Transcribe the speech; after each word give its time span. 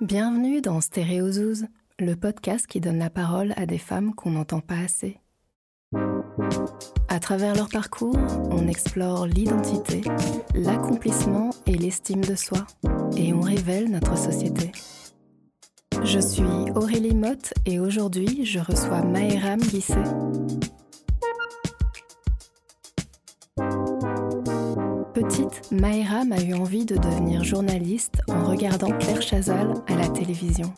Bienvenue 0.00 0.62
dans 0.62 0.80
Stéréozouz, 0.80 1.66
le 1.98 2.14
podcast 2.16 2.66
qui 2.66 2.80
donne 2.80 2.98
la 2.98 3.10
parole 3.10 3.52
à 3.58 3.66
des 3.66 3.76
femmes 3.76 4.14
qu'on 4.14 4.30
n'entend 4.30 4.60
pas 4.60 4.78
assez. 4.78 5.18
À 7.08 7.20
travers 7.20 7.54
leur 7.54 7.68
parcours, 7.68 8.16
on 8.50 8.66
explore 8.66 9.26
l'identité, 9.26 10.00
l'accomplissement 10.54 11.50
et 11.66 11.76
l'estime 11.76 12.22
de 12.22 12.34
soi, 12.34 12.66
et 13.14 13.34
on 13.34 13.42
révèle 13.42 13.90
notre 13.90 14.16
société. 14.16 14.72
Je 16.02 16.18
suis 16.18 16.70
Aurélie 16.74 17.14
Motte 17.14 17.52
et 17.66 17.78
aujourd'hui 17.78 18.46
je 18.46 18.58
reçois 18.58 19.02
Maëram 19.02 19.60
Guisset. 19.60 20.02
Petite, 25.60 25.72
Maëram 25.72 26.32
a 26.32 26.42
eu 26.42 26.54
envie 26.54 26.84
de 26.84 26.96
devenir 26.96 27.44
journaliste 27.44 28.20
en 28.28 28.44
regardant 28.44 28.96
Claire 28.98 29.22
Chazal 29.22 29.74
à 29.88 29.96
la 29.96 30.08
télévision. 30.08 30.72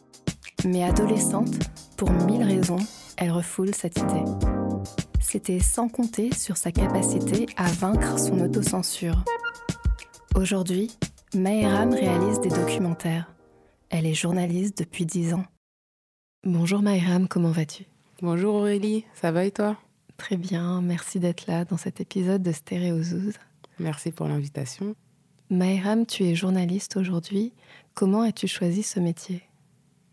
Mais 0.64 0.84
adolescente, 0.84 1.54
pour 1.96 2.10
mille 2.10 2.42
raisons, 2.42 2.78
elle 3.16 3.30
refoule 3.30 3.74
cette 3.74 3.98
idée. 3.98 4.24
C'était 5.20 5.60
sans 5.60 5.88
compter 5.88 6.32
sur 6.34 6.56
sa 6.56 6.72
capacité 6.72 7.46
à 7.56 7.66
vaincre 7.68 8.18
son 8.18 8.40
autocensure. 8.40 9.24
Aujourd'hui, 10.34 10.90
Maëram 11.34 11.92
réalise 11.92 12.40
des 12.40 12.50
documentaires. 12.50 13.32
Elle 13.90 14.06
est 14.06 14.14
journaliste 14.14 14.78
depuis 14.78 15.06
dix 15.06 15.34
ans. 15.34 15.44
Bonjour 16.44 16.82
Maëram, 16.82 17.28
comment 17.28 17.50
vas-tu? 17.50 17.84
Bonjour 18.20 18.54
Aurélie, 18.54 19.04
ça 19.14 19.32
va 19.32 19.44
et 19.44 19.50
toi? 19.50 19.76
Très 20.16 20.36
bien, 20.36 20.80
merci 20.80 21.20
d'être 21.20 21.46
là 21.46 21.64
dans 21.64 21.76
cet 21.76 22.00
épisode 22.00 22.42
de 22.42 22.52
Stéréozouz. 22.52 23.34
Merci 23.78 24.12
pour 24.12 24.28
l'invitation. 24.28 24.94
Maëram, 25.50 26.06
tu 26.06 26.24
es 26.24 26.34
journaliste 26.34 26.96
aujourd'hui. 26.96 27.52
Comment 27.94 28.22
as-tu 28.22 28.48
choisi 28.48 28.82
ce 28.82 29.00
métier? 29.00 29.42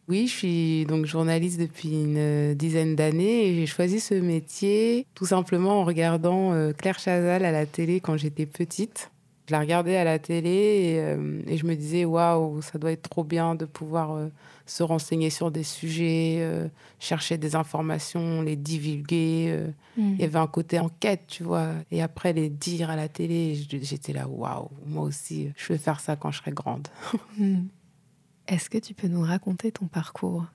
Oui, 0.10 0.28
je 0.28 0.34
suis 0.34 0.86
donc 0.86 1.06
journaliste 1.06 1.60
depuis 1.60 1.90
une 1.90 2.56
dizaine 2.56 2.96
d'années 2.96 3.48
et 3.48 3.56
j'ai 3.56 3.68
choisi 3.68 4.00
ce 4.00 4.16
métier 4.16 5.06
tout 5.14 5.28
simplement 5.28 5.82
en 5.82 5.84
regardant 5.84 6.52
euh, 6.52 6.74
Claire 6.74 6.98
Chazal 6.98 7.46
à 7.46 7.52
la 7.52 7.68
télé 7.68 8.00
quand 8.00 8.18
j'étais 8.18 8.48
petite. 8.48 9.12
Je 9.50 9.54
la 9.56 9.62
regardais 9.62 9.98
à 9.98 10.04
la 10.04 10.20
télé 10.20 10.52
et, 10.52 11.00
euh, 11.00 11.42
et 11.48 11.58
je 11.58 11.66
me 11.66 11.74
disais 11.74 12.06
waouh, 12.06 12.62
ça 12.62 12.78
doit 12.78 12.92
être 12.92 13.10
trop 13.10 13.24
bien 13.24 13.56
de 13.56 13.66
pouvoir 13.66 14.12
euh, 14.12 14.30
se 14.68 14.84
renseigner 14.84 15.32
sur 15.32 15.50
des 15.50 15.64
sujets, 15.64 16.38
euh, 16.42 16.68
chercher 17.00 17.40
des 17.40 17.56
informations, 17.56 18.44
les 18.44 18.56
divulguer. 18.56 19.72
Mm. 19.98 20.14
Il 20.14 20.22
y 20.22 20.24
avait 20.24 20.38
un 20.38 20.46
côté 20.46 20.78
enquête, 20.78 21.24
tu 21.26 21.42
vois. 21.42 21.70
Et 21.90 22.04
après 22.04 22.32
les 22.32 22.52
dire 22.52 22.92
à 22.92 22.96
la 22.96 23.08
télé, 23.08 23.56
j'étais 23.56 24.14
là 24.14 24.28
waouh, 24.28 24.70
moi 24.86 25.02
aussi, 25.04 25.50
je 25.58 25.74
vais 25.74 25.80
faire 25.80 26.00
ça 26.00 26.16
quand 26.16 26.30
je 26.30 26.38
serai 26.38 26.52
grande. 26.52 26.88
Hmm. 27.36 27.64
Est-ce 28.48 28.70
que 28.70 28.78
tu 28.78 28.94
peux 28.94 29.08
nous 29.08 29.24
raconter 29.24 29.72
ton 29.72 29.88
parcours? 29.88 30.46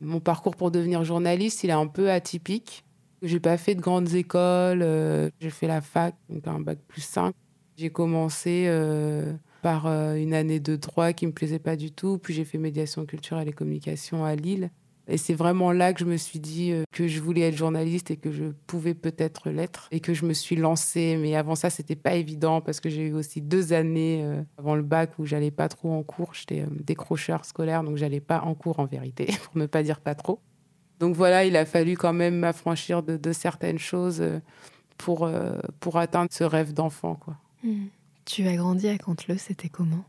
Mon 0.00 0.18
parcours 0.18 0.56
pour 0.56 0.72
devenir 0.72 1.04
journaliste, 1.04 1.62
il 1.62 1.70
est 1.70 1.74
un 1.74 1.86
peu 1.86 2.10
atypique. 2.10 2.84
J'ai 3.22 3.38
pas 3.38 3.56
fait 3.56 3.76
de 3.76 3.80
grandes 3.80 4.14
écoles. 4.14 4.84
j'ai 5.38 5.50
fait 5.50 5.68
la 5.68 5.80
fac, 5.80 6.16
donc 6.28 6.44
un 6.48 6.58
bac 6.58 6.80
plus 6.88 7.02
5. 7.02 7.32
J'ai 7.78 7.90
commencé 7.90 8.64
euh, 8.66 9.32
par 9.62 9.86
euh, 9.86 10.14
une 10.16 10.34
année 10.34 10.58
de 10.58 10.74
droit 10.74 11.12
qui 11.12 11.28
me 11.28 11.32
plaisait 11.32 11.60
pas 11.60 11.76
du 11.76 11.92
tout. 11.92 12.18
Puis 12.18 12.34
j'ai 12.34 12.44
fait 12.44 12.58
médiation 12.58 13.06
culturelle 13.06 13.46
et 13.46 13.52
communication 13.52 14.24
à 14.24 14.34
Lille. 14.34 14.70
Et 15.06 15.16
c'est 15.16 15.32
vraiment 15.32 15.70
là 15.70 15.92
que 15.92 16.00
je 16.00 16.04
me 16.04 16.16
suis 16.16 16.40
dit 16.40 16.72
euh, 16.72 16.82
que 16.90 17.06
je 17.06 17.20
voulais 17.20 17.42
être 17.42 17.56
journaliste 17.56 18.10
et 18.10 18.16
que 18.16 18.32
je 18.32 18.46
pouvais 18.66 18.94
peut-être 18.94 19.48
l'être. 19.48 19.86
Et 19.92 20.00
que 20.00 20.12
je 20.12 20.26
me 20.26 20.32
suis 20.32 20.56
lancée. 20.56 21.16
Mais 21.22 21.36
avant 21.36 21.54
ça, 21.54 21.70
c'était 21.70 21.94
pas 21.94 22.16
évident 22.16 22.60
parce 22.60 22.80
que 22.80 22.88
j'ai 22.88 23.02
eu 23.02 23.12
aussi 23.12 23.40
deux 23.40 23.72
années 23.72 24.28
avant 24.58 24.74
le 24.74 24.82
bac 24.82 25.12
où 25.20 25.24
j'allais 25.24 25.52
pas 25.52 25.68
trop 25.68 25.92
en 25.92 26.02
cours. 26.02 26.34
J'étais 26.34 26.64
décrocheur 26.84 27.44
scolaire, 27.44 27.84
donc 27.84 27.96
j'allais 27.96 28.18
pas 28.18 28.40
en 28.40 28.56
cours 28.56 28.80
en 28.80 28.86
vérité, 28.86 29.26
pour 29.44 29.56
ne 29.56 29.66
pas 29.66 29.84
dire 29.84 30.00
pas 30.00 30.16
trop. 30.16 30.40
Donc 30.98 31.14
voilà, 31.14 31.44
il 31.44 31.56
a 31.56 31.64
fallu 31.64 31.96
quand 31.96 32.12
même 32.12 32.38
m'affranchir 32.40 33.04
de, 33.04 33.16
de 33.16 33.32
certaines 33.32 33.78
choses 33.78 34.20
pour, 34.96 35.30
pour 35.78 35.96
atteindre 35.96 36.30
ce 36.32 36.42
rêve 36.42 36.72
d'enfant. 36.72 37.14
quoi. 37.14 37.36
Tu 38.24 38.46
as 38.46 38.56
grandi 38.56 38.88
à 38.88 38.98
Canteleu, 38.98 39.38
c'était 39.38 39.68
comment? 39.68 40.04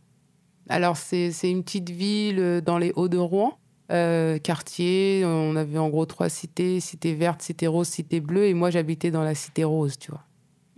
Alors, 0.67 0.97
c'est 0.97 1.31
c'est 1.31 1.49
une 1.49 1.63
petite 1.63 1.89
ville 1.89 2.39
euh, 2.39 2.61
dans 2.61 2.77
les 2.77 2.91
Hauts-de-Rouen, 2.95 3.57
euh, 3.91 4.37
quartier. 4.37 5.23
On 5.25 5.55
avait 5.55 5.79
en 5.79 5.89
gros 5.89 6.05
trois 6.05 6.29
cités 6.29 6.79
cité 6.79 7.15
verte, 7.15 7.41
cité 7.41 7.65
rose, 7.67 7.87
cité 7.87 8.19
bleue. 8.19 8.45
Et 8.45 8.53
moi, 8.53 8.69
j'habitais 8.69 9.09
dans 9.09 9.23
la 9.23 9.35
cité 9.35 9.63
rose, 9.63 9.97
tu 9.97 10.11
vois. 10.11 10.23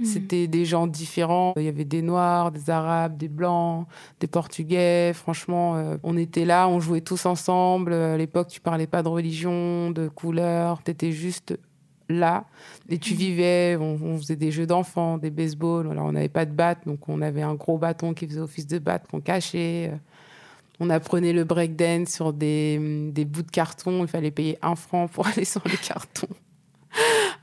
C'était 0.04 0.48
des 0.48 0.66
gens 0.66 0.88
différents. 0.88 1.54
Il 1.58 1.64
y 1.64 1.68
avait 1.68 1.86
des 1.86 2.02
Noirs, 2.02 2.52
des 2.52 2.72
Arabes, 2.72 3.18
des 3.18 3.28
Blancs, 3.28 3.88
des 4.20 4.26
Portugais. 4.26 5.14
Franchement, 5.14 5.76
euh, 5.76 5.98
on 6.02 6.18
était 6.18 6.46
là, 6.46 6.68
on 6.68 6.80
jouait 6.80 7.02
tous 7.02 7.28
ensemble. 7.28 7.94
À 7.94 8.18
l'époque, 8.18 8.48
tu 8.48 8.62
parlais 8.62 8.88
pas 8.88 9.04
de 9.04 9.10
religion, 9.10 9.92
de 9.92 10.08
couleur. 10.08 10.81
Tu 10.84 10.90
étais 10.90 11.12
juste 11.12 11.56
là. 12.12 12.46
Et 12.90 12.98
tu 12.98 13.14
vivais, 13.14 13.78
on, 13.80 13.98
on 14.02 14.18
faisait 14.18 14.36
des 14.36 14.52
jeux 14.52 14.66
d'enfants, 14.66 15.18
des 15.18 15.30
baseball. 15.30 15.90
Alors, 15.90 16.06
on 16.06 16.12
n'avait 16.12 16.30
pas 16.30 16.46
de 16.46 16.52
batte, 16.52 16.86
donc 16.86 17.08
on 17.10 17.22
avait 17.22 17.42
un 17.42 17.56
gros 17.56 17.78
bâton 17.78 18.14
qui 18.14 18.28
faisait 18.28 18.40
office 18.40 18.68
de 18.68 18.80
batte 18.80 19.08
qu'on 19.10 19.22
cachait. 19.22 19.92
On 20.80 20.90
apprenait 20.90 21.34
le 21.34 21.44
breakdance 21.44 22.10
sur 22.10 22.34
des, 22.34 23.12
des 23.12 23.26
bouts 23.26 23.44
de 23.44 23.52
carton. 23.52 24.02
Il 24.02 24.08
fallait 24.08 24.32
payer 24.32 24.58
un 24.62 24.76
franc 24.76 25.08
pour 25.08 25.28
aller 25.36 25.46
sur 25.46 25.62
les 25.66 25.78
cartons. 25.78 26.28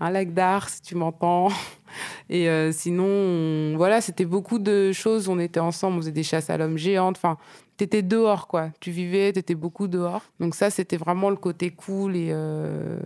Un 0.00 0.10
lac 0.10 0.32
d'art, 0.34 0.68
si 0.68 0.82
tu 0.82 0.94
m'entends. 0.94 1.48
Et 2.30 2.48
euh, 2.48 2.70
sinon, 2.72 3.04
on- 3.06 3.76
voilà, 3.76 4.00
c'était 4.00 4.24
beaucoup 4.26 4.58
de 4.58 4.92
choses. 4.92 5.28
On 5.28 5.38
était 5.38 5.60
ensemble, 5.60 5.96
on 5.96 6.00
faisait 6.00 6.12
des 6.12 6.22
chasses 6.22 6.50
à 6.50 6.56
l'homme 6.58 6.76
géante. 6.76 7.16
Enfin, 7.16 7.38
t'étais 7.78 8.02
dehors, 8.02 8.46
quoi. 8.46 8.70
Tu 8.80 8.90
vivais, 8.90 9.32
t'étais 9.32 9.54
beaucoup 9.54 9.88
dehors. 9.88 10.22
Donc 10.38 10.54
ça, 10.54 10.68
c'était 10.70 10.98
vraiment 10.98 11.30
le 11.30 11.36
côté 11.36 11.70
cool 11.70 12.16
et, 12.16 12.28
euh, 12.30 12.98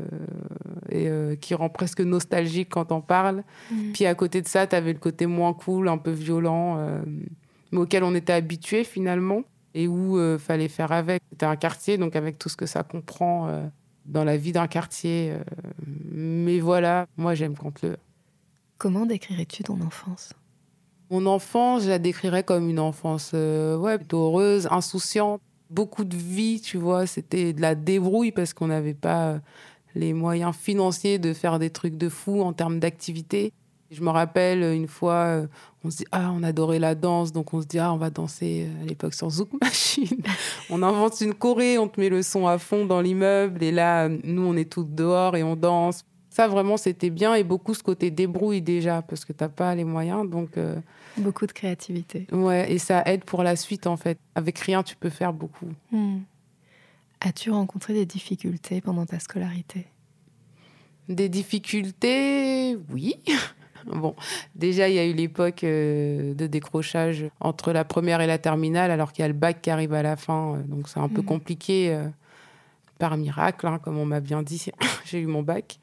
et 0.91 1.09
euh, 1.09 1.37
qui 1.37 1.55
rend 1.55 1.69
presque 1.69 2.01
nostalgique 2.01 2.69
quand 2.71 2.91
on 2.93 3.01
parle. 3.01 3.45
Puis 3.95 4.05
à 4.07 4.15
côté 4.15 4.43
de 4.43 4.49
ça, 4.49 4.67
t'avais 4.67 4.93
le 4.93 4.99
côté 4.99 5.27
moins 5.27 5.53
cool, 5.55 5.89
un 5.89 5.99
peu 5.99 6.11
violent, 6.11 6.79
mais 7.71 7.79
auquel 7.79 8.03
on 8.05 8.15
était 8.15 8.33
habitué 8.33 8.83
finalement 8.85 9.43
et 9.75 9.87
où 9.89 10.19
fallait 10.39 10.69
faire 10.69 10.93
avec. 10.93 11.23
C'était 11.31 11.47
un 11.47 11.57
quartier, 11.57 11.97
donc 11.97 12.17
avec 12.17 12.39
tout 12.39 12.49
ce 12.49 12.57
que 12.57 12.67
ça 12.67 12.83
comprend 12.83 13.49
dans 14.07 14.25
la 14.25 14.37
vie 14.37 14.53
d'un 14.53 14.67
quartier. 14.67 15.33
euh, 15.33 15.43
mais 15.87 16.61
voilà, 16.61 17.07
moi 17.17 17.35
j'aime 17.35 17.57
Canteleu. 17.57 17.97
Comment 18.79 19.07
décrirais-tu 19.07 19.63
ton 19.63 19.81
enfance? 19.81 20.33
Mon 21.11 21.27
enfance, 21.27 21.85
je 21.85 21.89
la 21.89 21.99
décrirais 21.99 22.43
comme 22.43 22.69
une 22.69 22.79
enfance 22.79 23.33
euh, 23.35 23.77
ouais, 23.77 23.99
plutôt 23.99 24.25
heureuse, 24.27 24.67
insouciante, 24.71 25.41
beaucoup 25.71 26.05
de 26.05 26.17
vie, 26.17 26.61
tu 26.61 26.79
vois. 26.79 27.07
C'était 27.07 27.53
de 27.53 27.61
la 27.61 27.75
débrouille 27.75 28.33
parce 28.33 28.55
qu'on 28.55 28.69
n'avait 28.69 28.95
pas 28.95 29.29
euh, 29.29 29.39
les 29.95 30.13
moyens 30.15 30.55
financiers 30.55 31.19
de 31.19 31.33
faire 31.33 31.59
des 31.59 31.71
trucs 31.71 31.97
de 31.97 32.09
fou 32.09 32.43
en 32.43 32.53
termes 32.53 32.79
d'activité. 32.79 33.53
Je 33.93 34.01
me 34.03 34.09
rappelle 34.11 34.63
une 34.75 34.89
fois, 34.89 35.15
euh, 35.27 35.47
on 35.85 35.91
se 35.91 35.99
dit 35.99 36.07
ah 36.13 36.33
on 36.33 36.43
adorait 36.43 36.79
la 36.79 36.95
danse, 36.95 37.31
donc 37.31 37.53
on 37.53 37.61
se 37.61 37.67
dit 37.67 37.79
ah 37.79 37.93
on 37.93 37.99
va 37.99 38.09
danser 38.09 38.67
euh, 38.67 38.83
à 38.83 38.87
l'époque 38.87 39.13
sur 39.13 39.29
Zouk 39.29 39.51
Machine. 39.61 40.23
on 40.71 40.83
invente 40.83 41.21
une 41.21 41.35
choré, 41.35 41.77
on 41.77 41.89
te 41.89 42.01
met 42.01 42.09
le 42.09 42.23
son 42.23 42.47
à 42.47 42.57
fond 42.57 42.87
dans 42.87 43.03
l'immeuble 43.03 43.63
et 43.63 43.71
là 43.71 44.09
nous 44.09 44.43
on 44.43 44.57
est 44.57 44.71
toutes 44.71 44.95
dehors 44.95 45.37
et 45.37 45.43
on 45.43 45.57
danse. 45.57 46.05
Ça 46.31 46.49
vraiment 46.49 46.79
c'était 46.79 47.11
bien 47.11 47.35
et 47.35 47.45
beaucoup 47.45 47.75
ce 47.75 47.83
côté 47.83 48.11
débrouille 48.11 48.63
déjà 48.63 49.03
parce 49.03 49.27
que 49.27 49.35
t'as 49.35 49.51
pas 49.51 49.75
les 49.75 49.85
moyens 49.85 50.29
donc. 50.29 50.57
euh, 50.57 50.77
Beaucoup 51.19 51.47
de 51.47 51.53
créativité. 51.53 52.27
Ouais, 52.33 52.73
et 52.73 52.79
ça 52.79 53.03
aide 53.05 53.25
pour 53.25 53.43
la 53.43 53.55
suite 53.57 53.87
en 53.87 53.99
fait. 53.99 54.17
Avec 54.35 54.59
rien, 54.59 54.83
tu 54.83 54.97
peux 54.97 55.11
faire 55.11 55.35
beaucoup. 55.35 55.69
As-tu 57.21 57.51
rencontré 57.51 57.93
des 57.93 58.07
difficultés 58.07 58.81
pendant 58.81 59.05
ta 59.05 59.19
scolarité? 59.19 59.85
Des 61.11 61.29
difficultés, 61.29 62.79
oui. 62.91 63.17
Bon, 64.03 64.15
déjà, 64.55 64.89
il 64.89 64.95
y 64.95 64.99
a 64.99 65.05
eu 65.07 65.13
l'époque 65.13 65.65
euh, 65.65 66.35
de 66.35 66.47
décrochage 66.47 67.25
entre 67.41 67.73
la 67.73 67.85
première 67.85 68.21
et 68.21 68.27
la 68.27 68.39
terminale, 68.39 68.91
alors 68.91 69.13
qu'il 69.13 69.23
y 69.23 69.25
a 69.25 69.29
le 69.29 69.35
bac 69.35 69.61
qui 69.63 69.71
arrive 69.71 69.93
à 69.95 70.03
la 70.03 70.17
fin. 70.17 70.55
euh, 70.57 70.63
donc, 70.67 70.89
c'est 70.89 71.01
un 71.01 71.09
peu 71.09 71.21
Mhm. 71.21 71.27
compliqué 71.27 71.93
euh, 71.95 72.07
par 72.99 73.17
miracle, 73.17 73.67
hein, 73.67 73.81
comme 73.83 73.99
on 73.99 74.05
m'a 74.07 74.21
bien 74.21 74.43
dit. 74.43 74.67
j'ai 75.05 75.19
eu 75.21 75.27
mon 75.27 75.43
bac. 75.43 75.79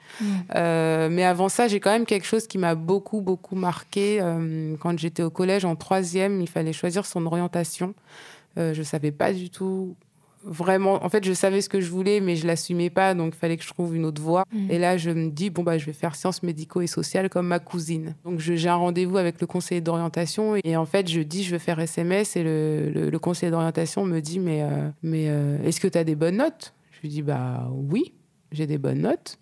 Euh, 0.55 1.09
mais 1.11 1.23
avant 1.25 1.49
ça, 1.49 1.67
j'ai 1.67 1.79
quand 1.81 1.91
même 1.91 2.05
quelque 2.05 2.25
chose 2.25 2.47
qui 2.47 2.57
m'a 2.57 2.75
beaucoup, 2.75 3.19
beaucoup 3.21 3.55
marqué. 3.55 4.19
Euh, 4.21 4.75
quand 4.79 4.97
j'étais 4.97 5.23
au 5.23 5.29
collège 5.29 5.65
en 5.65 5.75
troisième, 5.75 6.39
il 6.41 6.47
fallait 6.47 6.73
choisir 6.73 7.05
son 7.05 7.25
orientation. 7.25 7.93
Euh, 8.57 8.73
je 8.73 8.81
savais 8.83 9.11
pas 9.11 9.33
du 9.33 9.49
tout 9.49 9.95
vraiment. 10.43 11.03
En 11.03 11.09
fait, 11.09 11.23
je 11.25 11.33
savais 11.33 11.61
ce 11.61 11.69
que 11.69 11.81
je 11.81 11.89
voulais, 11.89 12.19
mais 12.21 12.35
je 12.35 12.47
l'assumais 12.47 12.89
pas, 12.89 13.13
donc 13.13 13.33
il 13.35 13.37
fallait 13.39 13.57
que 13.57 13.63
je 13.63 13.69
trouve 13.69 13.95
une 13.95 14.05
autre 14.05 14.21
voie. 14.21 14.43
Mhm. 14.53 14.71
Et 14.71 14.79
là, 14.79 14.97
je 14.97 15.09
me 15.11 15.29
dis 15.29 15.49
bon 15.49 15.63
bah, 15.63 15.77
je 15.77 15.85
vais 15.85 15.93
faire 15.93 16.15
sciences 16.15 16.43
médico 16.43 16.81
et 16.81 16.87
sociales 16.87 17.29
comme 17.29 17.47
ma 17.47 17.59
cousine. 17.59 18.15
Donc 18.25 18.39
j'ai 18.39 18.67
un 18.69 18.75
rendez-vous 18.75 19.17
avec 19.17 19.39
le 19.41 19.47
conseiller 19.47 19.81
d'orientation 19.81 20.55
et 20.63 20.75
en 20.77 20.85
fait, 20.85 21.09
je 21.09 21.21
dis 21.21 21.43
je 21.43 21.51
veux 21.51 21.59
faire 21.59 21.79
SMS 21.79 22.35
et 22.35 22.43
le, 22.43 22.89
le- 22.93 23.09
le 23.09 23.19
conseiller 23.19 23.51
d'orientation 23.51 24.05
me 24.05 24.19
dit 24.19 24.39
mais 24.39 24.61
euh, 24.63 24.89
mais 25.03 25.25
euh, 25.29 25.57
est-ce 25.63 25.79
que 25.79 25.87
tu 25.87 25.97
as 25.97 26.03
des 26.03 26.15
bonnes 26.15 26.37
notes? 26.37 26.73
Je 26.91 27.01
lui 27.01 27.09
dis 27.09 27.21
bah 27.21 27.69
oui, 27.73 28.13
j'ai 28.51 28.67
des 28.67 28.77
bonnes 28.77 29.01
notes. 29.01 29.37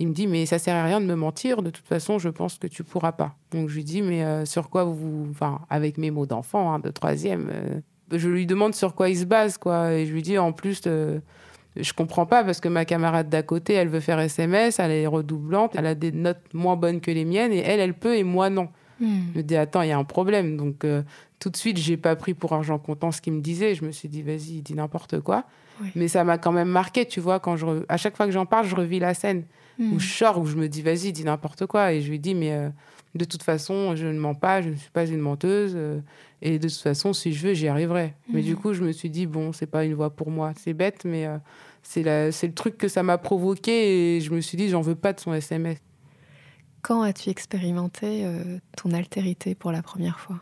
Il 0.00 0.06
me 0.06 0.12
dit, 0.12 0.28
mais 0.28 0.46
ça 0.46 0.60
sert 0.60 0.76
à 0.76 0.84
rien 0.84 1.00
de 1.00 1.06
me 1.06 1.16
mentir. 1.16 1.60
De 1.60 1.70
toute 1.70 1.86
façon, 1.88 2.20
je 2.20 2.28
pense 2.28 2.56
que 2.58 2.68
tu 2.68 2.84
pourras 2.84 3.10
pas. 3.10 3.34
Donc, 3.50 3.68
je 3.68 3.74
lui 3.74 3.82
dis, 3.82 4.00
mais 4.00 4.22
euh, 4.22 4.44
sur 4.44 4.70
quoi 4.70 4.84
vous. 4.84 5.26
Enfin, 5.28 5.62
avec 5.70 5.98
mes 5.98 6.12
mots 6.12 6.26
d'enfant, 6.26 6.72
hein, 6.72 6.78
de 6.78 6.90
troisième, 6.90 7.50
Je 8.12 8.28
lui 8.28 8.46
demande 8.46 8.74
sur 8.74 8.94
quoi 8.94 9.08
il 9.08 9.16
se 9.16 9.24
base, 9.24 9.58
quoi. 9.58 9.92
Et 9.92 10.06
je 10.06 10.12
lui 10.12 10.22
dis, 10.22 10.38
en 10.38 10.52
plus, 10.52 10.82
euh, 10.86 11.18
je 11.76 11.92
comprends 11.92 12.26
pas 12.26 12.44
parce 12.44 12.60
que 12.60 12.68
ma 12.68 12.84
camarade 12.84 13.28
d'à 13.28 13.42
côté, 13.42 13.74
elle 13.74 13.88
veut 13.88 14.00
faire 14.00 14.18
SMS, 14.18 14.78
elle 14.78 14.90
est 14.90 15.06
redoublante, 15.06 15.74
elle 15.76 15.86
a 15.86 15.94
des 15.94 16.12
notes 16.12 16.42
moins 16.54 16.76
bonnes 16.76 17.00
que 17.00 17.10
les 17.10 17.24
miennes, 17.24 17.52
et 17.52 17.58
elle, 17.58 17.80
elle 17.80 17.94
peut, 17.94 18.16
et 18.16 18.24
moi, 18.24 18.50
non. 18.50 18.68
Hmm. 19.00 19.18
Je 19.32 19.38
me 19.38 19.42
dis, 19.42 19.56
attends, 19.56 19.82
il 19.82 19.88
y 19.88 19.92
a 19.92 19.98
un 19.98 20.04
problème. 20.04 20.56
Donc, 20.56 20.84
euh, 20.84 21.02
tout 21.38 21.50
de 21.50 21.56
suite, 21.56 21.76
j'ai 21.76 21.96
pas 21.96 22.16
pris 22.16 22.34
pour 22.34 22.52
argent 22.52 22.78
comptant 22.78 23.12
ce 23.12 23.20
qu'il 23.20 23.32
me 23.32 23.40
disait. 23.40 23.74
Je 23.74 23.84
me 23.84 23.92
suis 23.92 24.08
dit, 24.08 24.22
vas-y, 24.22 24.56
il 24.56 24.62
dit 24.62 24.74
n'importe 24.74 25.20
quoi. 25.20 25.44
Mais 25.94 26.08
ça 26.08 26.24
m'a 26.24 26.38
quand 26.38 26.50
même 26.50 26.68
marqué, 26.68 27.06
tu 27.06 27.20
vois, 27.20 27.38
quand 27.38 27.56
je 27.56 27.84
à 27.88 27.96
chaque 27.96 28.16
fois 28.16 28.26
que 28.26 28.32
j'en 28.32 28.46
parle, 28.46 28.66
je 28.66 28.74
revis 28.74 28.98
la 28.98 29.14
scène 29.14 29.44
où 29.78 29.84
hmm. 29.84 30.00
je 30.00 30.12
sors, 30.12 30.38
où 30.40 30.46
je 30.46 30.56
me 30.56 30.68
dis, 30.68 30.82
vas-y, 30.82 31.12
dis 31.12 31.22
n'importe 31.22 31.66
quoi. 31.66 31.92
Et 31.92 32.00
je 32.00 32.10
lui 32.10 32.18
dis, 32.18 32.34
mais 32.34 32.52
euh, 32.52 32.68
de 33.14 33.24
toute 33.24 33.42
façon, 33.42 33.96
je 33.96 34.06
ne 34.06 34.18
mens 34.18 34.34
pas, 34.34 34.62
je 34.62 34.70
ne 34.70 34.74
suis 34.74 34.90
pas 34.90 35.06
une 35.06 35.20
menteuse. 35.20 35.72
Euh, 35.74 36.00
et 36.42 36.58
de 36.58 36.68
toute 36.68 36.78
façon, 36.78 37.12
si 37.12 37.32
je 37.32 37.48
veux, 37.48 37.54
j'y 37.54 37.68
arriverai. 37.68 38.14
Mais 38.32 38.42
du 38.42 38.54
hmm. 38.54 38.58
coup, 38.58 38.72
je 38.74 38.82
me 38.82 38.92
suis 38.92 39.10
dit, 39.10 39.26
bon, 39.26 39.52
c'est 39.52 39.66
pas 39.66 39.84
une 39.84 39.94
voie 39.94 40.10
pour 40.10 40.30
moi. 40.30 40.52
C'est 40.56 40.74
bête, 40.74 41.04
mais 41.04 41.26
euh, 41.26 41.38
c'est 41.82 42.02
le 42.02 42.52
truc 42.52 42.78
que 42.78 42.88
ça 42.88 43.02
m'a 43.02 43.18
provoqué. 43.18 44.16
Et 44.16 44.20
je 44.20 44.32
me 44.32 44.40
suis 44.40 44.56
dit, 44.56 44.68
j'en 44.68 44.82
veux 44.82 44.94
pas 44.94 45.12
de 45.12 45.20
son 45.20 45.32
SMS. 45.32 45.78
Quand 46.82 47.02
as-tu 47.02 47.30
expérimenté 47.30 48.24
ton 48.76 48.92
altérité 48.92 49.56
pour 49.56 49.72
la 49.72 49.82
première 49.82 50.20
fois? 50.20 50.40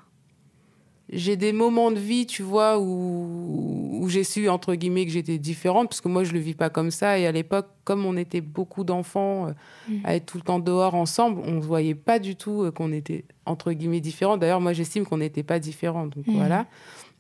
J'ai 1.09 1.37
des 1.37 1.53
moments 1.53 1.93
de 1.93 1.99
vie, 1.99 2.27
tu 2.27 2.43
vois, 2.43 2.79
où, 2.79 4.01
où 4.01 4.09
j'ai 4.09 4.25
su, 4.25 4.49
entre 4.49 4.75
guillemets, 4.75 5.07
que 5.07 5.13
j'étais 5.13 5.39
différente, 5.39 5.89
parce 5.89 6.01
que 6.01 6.09
moi, 6.09 6.25
je 6.25 6.33
le 6.33 6.41
vis 6.41 6.55
pas 6.55 6.69
comme 6.69 6.91
ça. 6.91 7.19
Et 7.19 7.27
à 7.27 7.33
l'époque, 7.33 7.69
comme 7.85 8.05
on 8.05 8.17
était 8.17 8.41
beaucoup 8.41 8.83
d'enfants 8.83 9.47
euh, 9.47 9.53
mm. 9.89 10.01
à 10.05 10.17
être 10.17 10.27
tout 10.27 10.39
le 10.39 10.43
temps 10.43 10.59
dehors 10.59 10.95
ensemble, 10.95 11.43
on 11.45 11.53
ne 11.53 11.61
voyait 11.61 11.95
pas 11.95 12.19
du 12.19 12.35
tout 12.35 12.65
euh, 12.65 12.73
qu'on 12.73 12.93
était, 12.93 13.25
entre 13.45 13.73
guillemets, 13.73 14.01
différents. 14.01 14.37
D'ailleurs, 14.37 14.61
moi, 14.61 14.73
j'estime 14.73 15.07
qu'on 15.07 15.19
n'était 15.19 15.45
pas 15.45 15.61
différents. 15.61 16.07
Donc 16.07 16.27
mm. 16.27 16.35
voilà. 16.35 16.67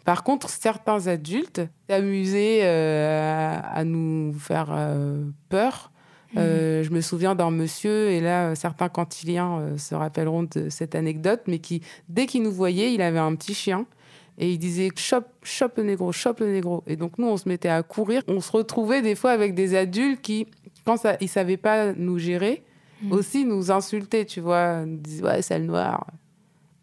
Par 0.04 0.24
contre, 0.24 0.48
certains 0.48 1.06
adultes 1.06 1.62
s'amusaient 1.88 2.60
euh, 2.62 3.58
à, 3.62 3.84
nous 3.84 4.32
faire 4.34 4.76
peur 5.48 5.92
euh, 6.36 6.82
je 6.82 6.90
me 6.90 7.00
souviens 7.00 7.34
d'un 7.34 7.50
monsieur, 7.50 8.10
et 8.10 8.20
là, 8.20 8.54
certains 8.54 8.88
cantiliens 8.88 9.58
euh, 9.58 9.78
se 9.78 9.94
rappelleront 9.94 10.44
de 10.44 10.68
cette 10.68 10.94
anecdote, 10.94 11.40
mais 11.46 11.58
qui, 11.58 11.82
dès 12.08 12.26
qu'il 12.26 12.42
nous 12.42 12.52
voyait, 12.52 12.92
il 12.92 13.02
avait 13.02 13.18
un 13.18 13.34
petit 13.34 13.54
chien. 13.54 13.86
Et 14.38 14.50
il 14.52 14.58
disait 14.58 14.90
chope, 14.96 15.28
chope 15.42 15.78
le 15.78 15.84
négro, 15.84 16.12
chope 16.12 16.40
le 16.40 16.52
négro. 16.52 16.84
Et 16.86 16.96
donc 16.96 17.18
nous, 17.18 17.26
on 17.26 17.38
se 17.38 17.48
mettait 17.48 17.70
à 17.70 17.82
courir. 17.82 18.22
On 18.28 18.40
se 18.40 18.52
retrouvait 18.52 19.00
des 19.00 19.14
fois 19.14 19.30
avec 19.30 19.54
des 19.54 19.74
adultes 19.74 20.20
qui, 20.20 20.46
quand 20.84 20.98
ça, 20.98 21.16
ils 21.22 21.28
savaient 21.28 21.56
pas 21.56 21.94
nous 21.94 22.18
gérer, 22.18 22.62
mmh. 23.02 23.12
aussi 23.12 23.46
nous 23.46 23.70
insultaient, 23.70 24.26
tu 24.26 24.40
vois. 24.40 24.82
Ils 24.86 25.00
disaient 25.00 25.24
ouais, 25.24 25.42
sale 25.42 25.62
noire. 25.62 26.06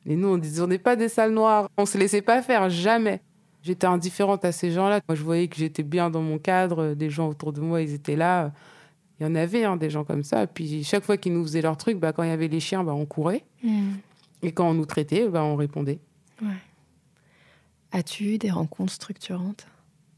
Et 0.07 0.15
nous, 0.15 0.29
on 0.29 0.37
disait 0.37 0.61
on 0.61 0.67
n'est 0.67 0.79
pas 0.79 0.95
des 0.95 1.09
sales 1.09 1.31
noirs. 1.31 1.69
On 1.77 1.85
se 1.85 1.97
laissait 1.97 2.21
pas 2.21 2.41
faire, 2.41 2.69
jamais. 2.69 3.21
J'étais 3.61 3.87
indifférente 3.87 4.43
à 4.43 4.51
ces 4.51 4.71
gens-là. 4.71 4.99
Moi, 5.07 5.15
je 5.15 5.23
voyais 5.23 5.47
que 5.47 5.55
j'étais 5.55 5.83
bien 5.83 6.09
dans 6.09 6.21
mon 6.21 6.37
cadre. 6.37 6.95
Des 6.95 7.09
gens 7.09 7.29
autour 7.29 7.53
de 7.53 7.61
moi, 7.61 7.81
ils 7.81 7.93
étaient 7.93 8.17
là. 8.17 8.51
Il 9.23 9.27
y 9.27 9.31
en 9.31 9.35
avait 9.35 9.63
hein, 9.63 9.77
des 9.77 9.89
gens 9.89 10.03
comme 10.03 10.23
ça. 10.23 10.47
Puis 10.47 10.83
chaque 10.83 11.05
fois 11.05 11.15
qu'ils 11.15 11.33
nous 11.33 11.43
faisaient 11.43 11.61
leur 11.61 11.77
truc, 11.77 11.97
bah, 11.97 12.11
quand 12.11 12.23
il 12.23 12.29
y 12.29 12.33
avait 12.33 12.49
les 12.49 12.59
chiens, 12.59 12.83
bah, 12.83 12.93
on 12.93 13.05
courait. 13.05 13.45
Hmm. 13.63 13.93
Et 14.41 14.51
quand 14.51 14.69
on 14.69 14.73
nous 14.73 14.85
traitait, 14.85 15.29
bah, 15.29 15.45
on 15.45 15.55
répondait. 15.55 15.99
As-tu 17.93 18.33
eu 18.33 18.37
des 18.37 18.51
rencontres 18.51 18.91
structurantes? 18.91 19.65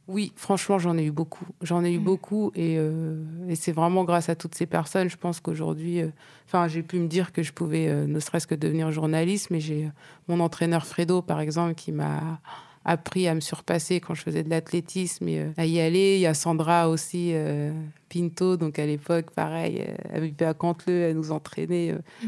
Oui, 0.07 0.31
franchement, 0.35 0.79
j'en 0.79 0.97
ai 0.97 1.05
eu 1.05 1.11
beaucoup. 1.11 1.45
J'en 1.61 1.83
ai 1.83 1.91
eu 1.91 1.99
hmm. 1.99 2.03
beaucoup. 2.03 2.51
Euh, 2.57 3.23
et, 3.47 3.53
c'est 3.53 3.71
vraiment 3.71 4.05
grâce 4.05 4.27
à 4.29 4.35
toutes 4.35 4.55
ces 4.55 4.65
personnes, 4.65 5.07
je 5.07 5.17
pense 5.17 5.39
qu'aujourd'hui, 5.39 6.01
euh, 6.01 6.09
enfin, 6.47 6.67
j'ai 6.67 6.81
pu 6.81 6.97
me 6.97 7.07
dire 7.07 7.31
que 7.31 7.43
je 7.43 7.53
pouvais 7.53 7.87
euh, 7.87 8.07
ne 8.07 8.19
serait-ce 8.19 8.47
que 8.47 8.55
devenir 8.55 8.91
journaliste. 8.91 9.51
Mais 9.51 9.59
j'ai 9.59 9.91
mon 10.27 10.39
entraîneur 10.39 10.87
Fredo, 10.87 11.21
par 11.21 11.39
exemple, 11.41 11.75
qui 11.75 11.91
m'a 11.91 12.39
appris 12.85 13.27
à 13.27 13.33
me 13.33 13.39
surpasser 13.39 13.99
quand 13.99 14.13
je 14.13 14.21
faisais 14.21 14.43
de 14.43 14.49
l'athlétisme 14.49 15.27
et 15.27 15.39
euh, 15.39 15.51
à 15.57 15.65
y 15.65 15.81
aller. 15.81 16.15
Il 16.15 16.21
y 16.21 16.27
a 16.27 16.35
Sandra 16.35 16.87
aussi, 16.87 17.31
euh, 17.33 17.71
Pinto, 18.09 18.57
donc 18.57 18.77
à 18.77 18.85
l'époque, 18.85 19.31
pareil, 19.31 19.81
euh, 19.81 19.95
elle 20.13 20.23
vivait 20.25 20.45
à 20.45 20.53
Canteleu, 20.53 21.01
elle 21.01 21.15
nous 21.15 21.31
entraînait. 21.31 21.95
Mm. 22.23 22.27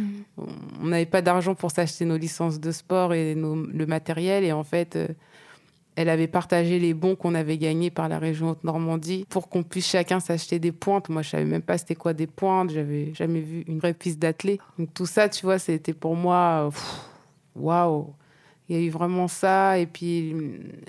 On 0.81 0.87
n'avait 0.87 1.05
pas 1.05 1.21
d'argent 1.21 1.53
pour 1.53 1.69
s'acheter 1.69 2.05
nos 2.05 2.17
licences 2.17 2.59
de 2.59 2.71
sport 2.71 3.13
et 3.13 3.35
le 3.35 3.85
matériel. 3.85 4.43
Et 4.43 4.51
en 4.51 4.63
fait, 4.63 4.97
elle 5.95 6.09
avait 6.09 6.27
partagé 6.27 6.79
les 6.79 6.95
bons 6.95 7.15
qu'on 7.15 7.35
avait 7.35 7.59
gagnés 7.59 7.91
par 7.91 8.09
la 8.09 8.17
région 8.17 8.49
Haute-Normandie 8.49 9.25
pour 9.29 9.49
qu'on 9.49 9.61
puisse 9.61 9.87
chacun 9.87 10.19
s'acheter 10.19 10.57
des 10.57 10.71
pointes. 10.71 11.09
Moi, 11.09 11.21
je 11.21 11.29
savais 11.29 11.45
même 11.45 11.61
pas 11.61 11.77
c'était 11.77 11.95
quoi 11.95 12.13
des 12.13 12.27
pointes. 12.27 12.71
J'avais 12.71 13.13
jamais 13.13 13.41
vu 13.41 13.63
une 13.67 13.77
vraie 13.77 13.93
piste 13.93 14.17
d'athlète. 14.17 14.59
Donc 14.79 14.91
tout 14.95 15.05
ça, 15.05 15.29
tu 15.29 15.45
vois, 15.45 15.59
c'était 15.59 15.93
pour 15.93 16.15
moi, 16.15 16.71
waouh. 17.55 18.13
Il 18.69 18.75
y 18.75 18.79
a 18.79 18.81
eu 18.83 18.89
vraiment 18.89 19.27
ça. 19.27 19.77
Et 19.77 19.85
puis 19.85 20.35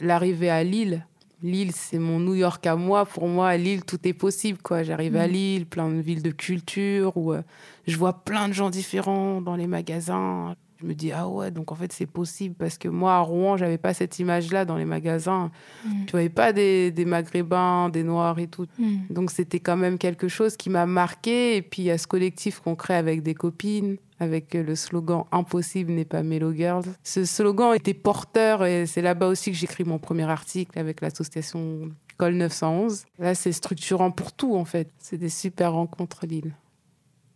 l'arrivée 0.01 0.51
à 0.51 0.65
Lille. 0.65 1.07
Lille, 1.43 1.73
c'est 1.73 1.99
mon 1.99 2.19
New 2.19 2.35
York 2.35 2.67
à 2.67 2.75
moi. 2.75 3.07
Pour 3.07 3.29
moi, 3.29 3.49
à 3.49 3.57
Lille, 3.57 3.85
tout 3.85 4.01
est 4.05 4.13
possible. 4.13 4.59
quoi. 4.63 4.83
J'arrive 4.83 5.17
à 5.17 5.29
mm. 5.29 5.31
Lille, 5.31 5.67
plein 5.67 5.89
de 5.89 6.01
villes 6.01 6.23
de 6.23 6.33
culture, 6.33 7.17
où 7.17 7.33
euh, 7.33 7.43
je 7.87 7.97
vois 7.97 8.25
plein 8.25 8.49
de 8.49 8.55
gens 8.55 8.71
différents 8.71 9.41
dans 9.41 9.55
les 9.55 9.69
magasins. 9.69 10.57
Je 10.81 10.87
me 10.87 10.95
dis, 10.95 11.11
ah 11.11 11.29
ouais, 11.29 11.51
donc 11.51 11.73
en 11.73 11.75
fait, 11.75 11.93
c'est 11.93 12.07
possible. 12.07 12.55
Parce 12.57 12.79
que 12.79 12.89
moi, 12.89 13.15
à 13.15 13.21
Rouen, 13.21 13.57
j'avais 13.57 13.79
pas 13.79 13.95
cette 13.95 14.19
image-là 14.19 14.65
dans 14.65 14.77
les 14.77 14.85
magasins. 14.85 15.51
Mm. 15.85 16.05
Tu 16.07 16.11
voyais 16.13 16.29
pas 16.29 16.53
des, 16.53 16.91
des, 16.93 17.05
Maghrébins, 17.05 17.89
des 17.89 18.05
Noirs 18.05 18.39
et 18.39 18.47
tout. 18.47 18.67
Mm. 18.79 18.97
Donc, 19.11 19.31
c'était 19.31 19.59
quand 19.59 19.77
même 19.77 19.99
quelque 19.99 20.29
chose 20.29 20.57
qui 20.57 20.71
m'a 20.71 20.87
marqué. 20.87 21.57
Et 21.57 21.63
puis, 21.63 21.83
il 21.83 21.87
y 21.87 21.91
a 21.91 21.99
ce 21.99 22.07
collectif 22.07 22.61
qu'on 22.61 22.77
crée 22.77 22.95
avec 22.95 23.23
des 23.23 23.35
copines 23.35 23.97
avec 24.21 24.55
le 24.55 24.75
slogan 24.75 25.25
Impossible 25.31 25.93
n'est 25.93 26.05
pas 26.05 26.23
Mellow 26.23 26.53
Girls. 26.53 26.87
Ce 27.05 27.25
slogan 27.25 27.75
était 27.75 27.95
porteur 27.95 28.65
et 28.65 28.87
c'est 28.87 29.03
là-bas 29.03 29.29
aussi 29.29 29.53
que 29.53 29.57
j'écris 29.57 29.85
mon 29.85 29.99
premier 29.99 30.29
article 30.29 30.77
avec 30.79 31.01
l'association 31.01 31.89
Col 32.17 32.35
911. 32.35 33.05
Là, 33.21 33.35
c'est 33.35 33.53
structurant 33.53 34.11
pour 34.11 34.33
tout 34.33 34.57
en 34.57 34.65
fait. 34.65 34.91
C'est 34.99 35.19
des 35.19 35.29
super 35.29 35.73
rencontres 35.75 36.27
Lille. 36.27 36.53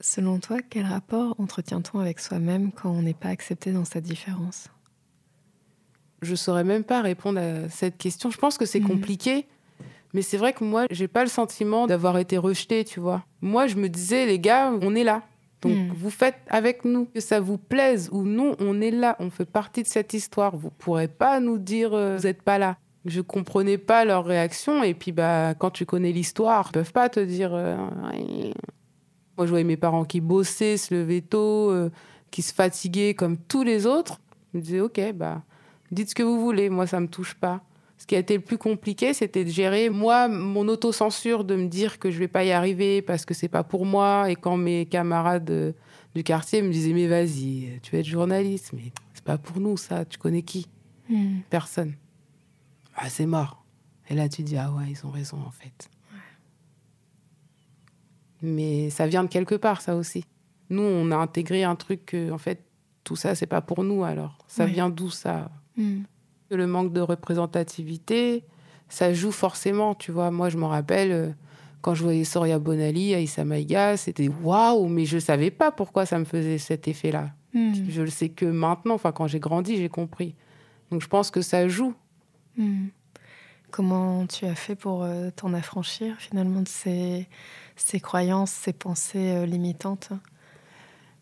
Selon 0.05 0.41
toi, 0.41 0.59
quel 0.69 0.85
rapport 0.85 1.37
entretient-on 1.39 2.01
avec 2.01 2.19
soi-même 2.19 2.73
quand 2.73 2.91
on 2.91 3.03
n'est 3.03 3.15
pas 3.15 3.29
accepté 3.29 3.71
dans 3.71 3.85
sa 3.85 4.01
différence? 4.01 4.67
Je 6.23 6.35
saurais 6.35 6.65
même 6.65 6.83
pas 6.83 7.03
répondre 7.03 7.39
à 7.39 7.69
cette 7.69 7.99
question. 7.99 8.29
Je 8.29 8.37
pense 8.37 8.59
que 8.59 8.67
c'est 8.67 8.81
mhm. 8.81 8.89
compliqué. 8.89 9.47
Mais 10.13 10.23
c'est 10.23 10.37
vrai 10.37 10.53
que 10.53 10.65
moi, 10.65 10.87
j'ai 10.91 11.07
pas 11.07 11.23
le 11.23 11.31
sentiment 11.31 11.87
d'avoir 11.87 12.19
été 12.19 12.37
rejetée, 12.37 12.85
tu 12.85 12.99
vois. 12.99 13.25
Moi, 13.41 13.69
je 13.69 13.77
me 13.77 13.89
disais, 13.89 14.27
les 14.27 14.41
gars, 14.41 14.73
on 14.83 14.95
est 14.97 15.05
là. 15.05 15.23
Donc, 15.63 15.73
hmm. 15.73 15.93
vous 15.95 16.11
faites 16.11 16.37
avec 16.49 16.85
nous, 16.85 17.07
que 17.07 17.21
ça 17.21 17.41
vous 17.41 17.57
plaise 17.57 18.11
ou 18.13 18.25
non, 18.25 18.57
on 18.59 18.81
est 18.81 18.91
là, 18.91 19.17
on 19.21 19.31
fait 19.31 19.47
partie 19.47 19.85
de 19.85 19.89
cette 19.89 20.13
histoire. 20.13 20.57
Vous 20.57 20.71
pourrez 20.71 21.07
pas 21.07 21.39
nous 21.39 21.57
dire 21.57 21.95
euh, 21.95 22.17
vous 22.17 22.25
n'êtes 22.25 22.43
pas 22.43 22.59
là. 22.59 22.77
Je 23.05 23.21
comprenais 23.21 23.79
pas 23.79 24.05
leur 24.05 24.25
réaction 24.25 24.83
et 24.83 24.95
puis 24.95 25.13
bah 25.13 25.55
quand 25.55 25.71
tu 25.71 25.87
connais 25.87 26.13
l'histoire, 26.13 26.67
ils 26.71 26.73
peuvent 26.73 26.93
pas 26.93 27.09
te 27.09 27.21
dire. 27.21 27.53
Euh, 27.55 27.77
Moi, 29.43 29.47
je 29.49 29.51
voyais 29.51 29.65
mes 29.65 29.77
parents 29.77 30.05
qui 30.05 30.21
bossaient, 30.21 30.77
se 30.77 30.95
levaient 30.95 31.21
tôt, 31.21 31.73
euh, 31.73 31.91
qui 32.31 32.43
se 32.43 32.55
fatiguaient 32.55 33.15
comme 33.15 33.37
tous 33.37 33.65
les 33.65 33.87
autres? 33.87 34.21
Je 34.53 34.59
me 34.59 34.63
disais 34.63 34.81
ok 34.81 35.01
bah 35.15 35.43
dites 35.91 36.11
ce 36.11 36.15
que 36.15 36.23
vous 36.23 36.41
voulez, 36.41 36.71
moi 36.71 36.87
ça 36.87 37.01
me 37.01 37.09
touche 37.09 37.35
pas. 37.35 37.61
Ce 37.99 38.07
qui 38.07 38.15
a 38.15 38.21
été 38.21 38.37
le 38.37 38.41
plus 38.41 38.57
compliqué, 38.57 39.15
c'était 39.15 39.45
de 39.45 39.51
gérer, 39.51 39.91
moi, 39.91 40.29
mon 40.29 40.69
autocensure, 40.69 41.43
de 41.43 41.57
me 41.57 41.67
dire 41.67 41.99
que 41.99 42.13
je 42.13 42.21
vais 42.21 42.29
pas 42.29 42.45
y 42.45 42.53
arriver 42.53 43.03
parce 43.03 43.25
que 43.25 43.35
c'est 43.35 43.49
pas 43.49 43.65
pour 43.65 43.85
moi. 43.85 44.31
Et 44.31 44.37
quand 44.37 44.57
mes 44.57 44.87
camarades 44.87 45.51
euh, 45.51 45.73
du 46.15 46.23
quartier 46.23 46.63
me 46.63 46.71
disaient, 46.71 46.93
mais 46.93 47.09
vas-y, 47.09 47.81
tu 47.83 47.91
vas 47.91 47.99
être 47.99 48.07
journaliste, 48.07 48.73
mais 48.75 48.93
c'est 49.13 49.25
pas 49.25 49.39
pour 49.39 49.59
nous, 49.61 49.77
ça. 49.77 50.05
Tu 50.05 50.19
connais 50.19 50.43
qui? 50.43 50.69
Hmm. 51.09 51.41
Personne. 51.51 51.95
Ah, 52.95 53.09
c'est 53.09 53.27
mort. 53.27 53.65
Et 54.09 54.15
là, 54.15 54.29
tu 54.29 54.43
dis, 54.43 54.57
ah 54.57 54.71
ouais, 54.71 54.91
ils 54.91 55.05
ont 55.05 55.11
raison, 55.11 55.39
en 55.45 55.51
fait. 55.51 55.89
Mais 58.43 58.91
ça 58.91 59.07
vient 59.07 59.25
de 59.25 59.29
quelque 59.29 59.55
part, 59.55 59.81
ça 59.81 59.97
aussi. 59.97 60.25
Nous, 60.71 60.83
on 60.83 61.11
a 61.11 61.17
intégré 61.17 61.65
un 61.65 61.77
truc 61.77 62.07
que, 62.07 62.31
en 62.31 62.39
fait, 62.39 62.65
tout 63.05 63.17
ça, 63.17 63.35
c'est 63.35 63.47
pas 63.47 63.61
pour 63.61 63.85
nous, 63.85 64.05
alors. 64.05 64.39
Ça 64.47 64.67
vient 64.67 64.91
d'où, 64.91 65.11
ça 65.11 65.51
hmm 65.77 66.03
le 66.57 66.67
manque 66.67 66.93
de 66.93 67.01
représentativité, 67.01 68.45
ça 68.89 69.13
joue 69.13 69.33
forcément, 69.33 69.95
tu 69.95 70.13
vois. 70.13 70.31
Moi, 70.31 70.49
je 70.49 70.59
me 70.59 70.65
rappelle, 70.65 71.13
euh, 71.13 71.29
quand 71.81 71.95
je 71.95 72.03
voyais 72.03 72.25
Soria 72.25 72.59
Bonali, 72.59 73.15
Aïssa 73.15 73.45
Maïga, 73.45 73.97
c'était 73.97 74.29
waouh, 74.43 74.89
mais 74.89 75.05
je 75.05 75.17
ne 75.17 75.21
savais 75.21 75.51
pas 75.51 75.71
pourquoi 75.71 76.07
ça 76.07 76.19
me 76.19 76.25
faisait 76.25 76.59
cet 76.59 76.89
effet-là. 76.89 77.31
Hmm. 77.55 77.73
Je 77.89 78.03
le 78.03 78.11
sais 78.11 78.29
que 78.29 78.45
maintenant, 78.45 78.95
enfin, 78.95 79.13
quand 79.13 79.27
j'ai 79.27 79.41
grandi, 79.41 79.77
j'ai 79.77 79.89
compris. 79.89 80.35
Donc, 80.91 81.03
je 81.03 81.09
pense 81.09 81.31
que 81.31 81.43
ça 81.43 81.69
joue. 81.69 81.95
Hmm. 82.57 82.89
Comment 83.73 84.27
tu 84.27 84.45
as 84.47 84.55
fait 84.55 84.77
pour 84.77 85.03
euh, 85.03 85.31
t'en 85.35 85.53
affranchir 85.53 86.15
finalement 86.19 86.61
de 86.61 86.69
ces, 86.69 87.27
ces 87.75 87.99
croyances, 87.99 88.53
ces 88.53 88.73
pensées 88.73 89.33
euh, 89.33 89.47
limitantes? 89.47 90.11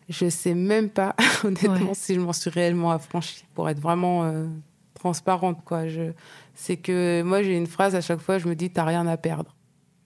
Je 0.09 0.29
sais 0.29 0.53
même 0.53 0.89
pas, 0.89 1.15
honnêtement, 1.43 1.95
si 1.95 2.13
je 2.13 2.19
m'en 2.19 2.33
suis 2.33 2.51
réellement 2.51 2.91
affranchie, 2.91 3.45
pour 3.55 3.67
être 3.69 3.79
vraiment 3.79 4.47
transparente. 4.93 5.63
Quoi. 5.65 5.87
Je, 5.87 6.11
c'est 6.53 6.77
que 6.77 7.23
moi, 7.23 7.41
j'ai 7.41 7.57
une 7.57 7.67
phrase 7.67 7.95
à 7.95 8.01
chaque 8.01 8.19
fois, 8.19 8.37
je 8.37 8.47
me 8.47 8.55
dis, 8.55 8.69
t'as 8.69 8.83
rien 8.83 9.07
à 9.07 9.17
perdre. 9.17 9.55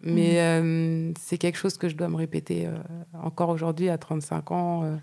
Mais 0.06 0.34
mmh. 0.34 0.38
euh, 0.38 1.14
c'est 1.20 1.38
quelque 1.38 1.58
chose 1.58 1.78
que 1.78 1.90
je 1.90 1.96
dois 1.96 2.08
me 2.08 2.16
répéter 2.16 2.68
euh, 2.68 2.78
encore 3.14 3.50
aujourd'hui, 3.50 3.90
à 3.90 3.98
35 3.98 4.52
ans. 4.52 4.84
Euh, 4.84 4.96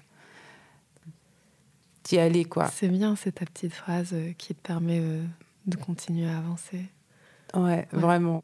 t'y 2.05 2.19
aller, 2.19 2.45
quoi. 2.45 2.69
C'est 2.69 2.89
bien, 2.89 3.17
c'est 3.17 3.33
ta 3.33 3.45
petite 3.45 3.75
phrase 3.75 4.15
qui 4.39 4.55
te 4.55 4.61
permet 4.61 5.03
de 5.67 5.77
continuer 5.77 6.29
à 6.29 6.39
avancer. 6.39 6.87
Ouais, 7.55 7.87
vraiment. 7.93 8.43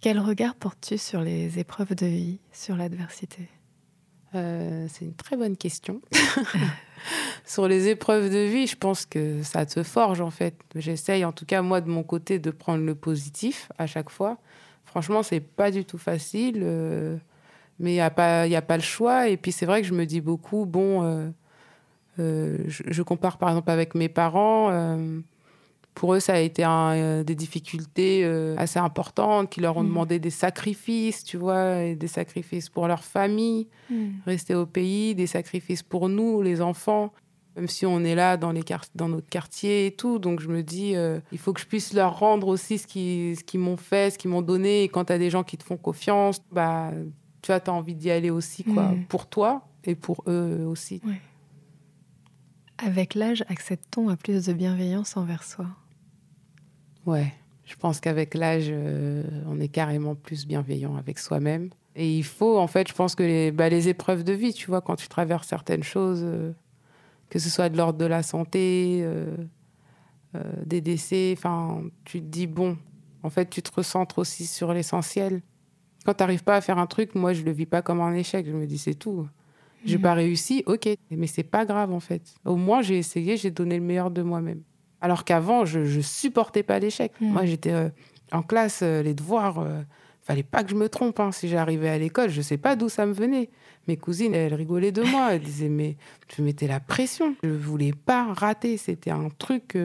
Quel 0.00 0.20
regard 0.20 0.54
portes-tu 0.54 0.96
sur 0.96 1.20
les 1.20 1.58
épreuves 1.58 1.94
de 1.94 2.06
vie, 2.06 2.38
sur 2.52 2.76
l'adversité? 2.76 3.48
Euh, 4.34 4.86
C'est 4.88 5.06
une 5.06 5.14
très 5.14 5.36
bonne 5.36 5.56
question. 5.56 6.00
sur 7.44 7.66
les 7.66 7.88
épreuves 7.88 8.30
de 8.30 8.38
vie, 8.38 8.66
je 8.66 8.76
pense 8.76 9.06
que 9.06 9.42
ça 9.42 9.66
te 9.66 9.82
forge 9.82 10.20
en 10.20 10.30
fait. 10.30 10.54
J'essaye, 10.76 11.24
en 11.24 11.32
tout 11.32 11.46
cas 11.46 11.62
moi 11.62 11.80
de 11.80 11.88
mon 11.88 12.04
côté, 12.04 12.38
de 12.38 12.50
prendre 12.50 12.84
le 12.84 12.94
positif 12.94 13.72
à 13.78 13.86
chaque 13.86 14.10
fois. 14.10 14.38
Franchement, 14.84 15.22
c'est 15.22 15.40
pas 15.40 15.70
du 15.70 15.84
tout 15.84 15.98
facile, 15.98 16.60
euh, 16.62 17.16
mais 17.80 17.90
il 17.90 17.94
n'y 17.94 18.00
a, 18.00 18.10
pas, 18.10 18.42
a 18.42 18.62
pas 18.62 18.76
le 18.76 18.82
choix. 18.82 19.28
Et 19.28 19.36
puis 19.36 19.50
c'est 19.50 19.66
vrai 19.66 19.82
que 19.82 19.88
je 19.88 19.94
me 19.94 20.06
dis 20.06 20.20
beaucoup, 20.20 20.64
bon, 20.64 21.02
euh, 22.18 22.58
je, 22.68 22.84
je, 22.86 23.02
compare 23.02 23.38
par 23.38 23.48
exemple 23.48 23.70
avec 23.70 23.94
mes 23.94 24.08
parents 24.08 24.70
pour 25.98 26.14
eux, 26.14 26.20
ça 26.20 26.34
a 26.34 26.38
été 26.38 26.62
euh, 26.64 27.24
des 27.24 27.34
difficultés 27.34 28.22
euh, 28.22 28.54
assez 28.56 28.78
importantes 28.78 29.50
qui 29.50 29.60
leur 29.60 29.76
ont 29.78 29.82
mm. 29.82 29.88
demandé 29.88 30.18
des 30.20 30.30
sacrifices, 30.30 31.24
tu 31.24 31.36
vois, 31.36 31.82
et 31.82 31.96
des 31.96 32.06
sacrifices 32.06 32.68
pour 32.68 32.86
leur 32.86 33.02
famille, 33.02 33.66
mm. 33.90 34.10
rester 34.24 34.54
au 34.54 34.64
pays, 34.64 35.16
des 35.16 35.26
sacrifices 35.26 35.82
pour 35.82 36.08
nous, 36.08 36.40
les 36.40 36.60
enfants, 36.60 37.12
même 37.56 37.66
si 37.66 37.84
on 37.84 38.04
est 38.04 38.14
là 38.14 38.36
dans, 38.36 38.52
les 38.52 38.62
dans 38.94 39.08
notre 39.08 39.28
quartier 39.28 39.86
et 39.86 39.90
tout. 39.90 40.20
Donc 40.20 40.38
je 40.38 40.46
me 40.46 40.62
dis, 40.62 40.94
euh, 40.94 41.18
il 41.32 41.38
faut 41.38 41.52
que 41.52 41.60
je 41.60 41.66
puisse 41.66 41.92
leur 41.92 42.16
rendre 42.20 42.46
aussi 42.46 42.78
ce 42.78 42.86
qu'ils 42.86 43.36
ce 43.36 43.42
qu'ils 43.42 43.58
m'ont 43.58 43.76
fait, 43.76 44.12
ce 44.12 44.18
qu'ils 44.18 44.30
m'ont 44.30 44.42
donné. 44.42 44.84
Et 44.84 44.88
quand 44.88 45.06
tu 45.06 45.12
as 45.12 45.18
des 45.18 45.30
gens 45.30 45.42
qui 45.42 45.58
te 45.58 45.64
font 45.64 45.76
confiance, 45.76 46.40
bah, 46.52 46.92
tu 47.42 47.50
as 47.50 47.60
envie 47.72 47.96
d'y 47.96 48.12
aller 48.12 48.30
aussi, 48.30 48.62
quoi, 48.62 48.84
mm. 48.84 49.06
pour 49.08 49.26
toi 49.26 49.66
et 49.82 49.96
pour 49.96 50.22
eux 50.28 50.64
aussi. 50.64 51.02
Avec 52.78 53.16
l'âge, 53.16 53.44
accepte-t-on 53.48 54.08
à 54.10 54.16
plus 54.16 54.46
de 54.46 54.52
bienveillance 54.52 55.16
envers 55.16 55.42
soi? 55.42 55.66
Ouais, 57.08 57.32
je 57.64 57.74
pense 57.74 58.00
qu'avec 58.00 58.34
l'âge, 58.34 58.66
euh, 58.68 59.22
on 59.46 59.58
est 59.60 59.68
carrément 59.68 60.14
plus 60.14 60.46
bienveillant 60.46 60.94
avec 60.94 61.18
soi-même. 61.18 61.70
Et 61.96 62.18
il 62.18 62.22
faut, 62.22 62.58
en 62.58 62.66
fait, 62.66 62.86
je 62.86 62.92
pense 62.92 63.14
que 63.14 63.22
les, 63.22 63.50
bah, 63.50 63.70
les 63.70 63.88
épreuves 63.88 64.24
de 64.24 64.34
vie, 64.34 64.52
tu 64.52 64.66
vois, 64.66 64.82
quand 64.82 64.96
tu 64.96 65.08
traverses 65.08 65.48
certaines 65.48 65.82
choses, 65.82 66.20
euh, 66.22 66.52
que 67.30 67.38
ce 67.38 67.48
soit 67.48 67.70
de 67.70 67.78
l'ordre 67.78 67.98
de 67.98 68.04
la 68.04 68.22
santé, 68.22 69.00
euh, 69.04 69.34
des 70.66 70.82
décès, 70.82 71.32
enfin, 71.34 71.82
tu 72.04 72.20
te 72.20 72.26
dis, 72.26 72.46
bon, 72.46 72.76
en 73.22 73.30
fait, 73.30 73.48
tu 73.48 73.62
te 73.62 73.70
recentres 73.74 74.18
aussi 74.18 74.46
sur 74.46 74.74
l'essentiel. 74.74 75.40
Quand 76.04 76.12
tu 76.12 76.22
n'arrives 76.22 76.44
pas 76.44 76.56
à 76.56 76.60
faire 76.60 76.76
un 76.76 76.86
truc, 76.86 77.14
moi, 77.14 77.32
je 77.32 77.42
le 77.42 77.52
vis 77.52 77.64
pas 77.64 77.80
comme 77.80 78.02
un 78.02 78.12
échec. 78.12 78.44
Je 78.46 78.52
me 78.52 78.66
dis, 78.66 78.76
c'est 78.76 78.94
tout. 78.94 79.26
Je 79.86 79.92
n'ai 79.92 79.98
mmh. 79.98 80.02
pas 80.02 80.12
réussi, 80.12 80.62
ok, 80.66 80.90
mais 81.10 81.26
c'est 81.26 81.42
pas 81.42 81.64
grave, 81.64 81.90
en 81.90 82.00
fait. 82.00 82.34
Au 82.44 82.56
moins, 82.56 82.82
j'ai 82.82 82.98
essayé, 82.98 83.38
j'ai 83.38 83.50
donné 83.50 83.78
le 83.78 83.84
meilleur 83.84 84.10
de 84.10 84.20
moi-même. 84.20 84.60
Alors 85.00 85.24
qu'avant, 85.24 85.64
je, 85.64 85.78
ne 85.80 86.02
supportais 86.02 86.62
pas 86.62 86.78
l'échec. 86.78 87.12
Hmm. 87.20 87.32
Moi, 87.32 87.46
j'étais 87.46 87.72
euh, 87.72 87.88
en 88.32 88.42
classe, 88.42 88.80
euh, 88.82 89.02
les 89.02 89.14
devoirs, 89.14 89.60
euh, 89.60 89.82
fallait 90.22 90.42
pas 90.42 90.64
que 90.64 90.70
je 90.70 90.74
me 90.74 90.88
trompe. 90.88 91.20
Hein. 91.20 91.32
Si 91.32 91.48
j'arrivais 91.48 91.88
à 91.88 91.98
l'école, 91.98 92.30
je 92.30 92.42
sais 92.42 92.58
pas 92.58 92.76
d'où 92.76 92.88
ça 92.88 93.06
me 93.06 93.12
venait. 93.12 93.50
Mes 93.86 93.96
cousines, 93.96 94.34
elles 94.34 94.54
rigolaient 94.54 94.92
de 94.92 95.02
moi. 95.02 95.34
Elles 95.34 95.42
disaient, 95.42 95.68
mais 95.68 95.96
tu 96.26 96.42
mettais 96.42 96.66
la 96.66 96.80
pression. 96.80 97.36
Je 97.42 97.50
voulais 97.50 97.92
pas 97.92 98.32
rater. 98.32 98.76
C'était 98.76 99.10
un 99.10 99.28
truc, 99.38 99.78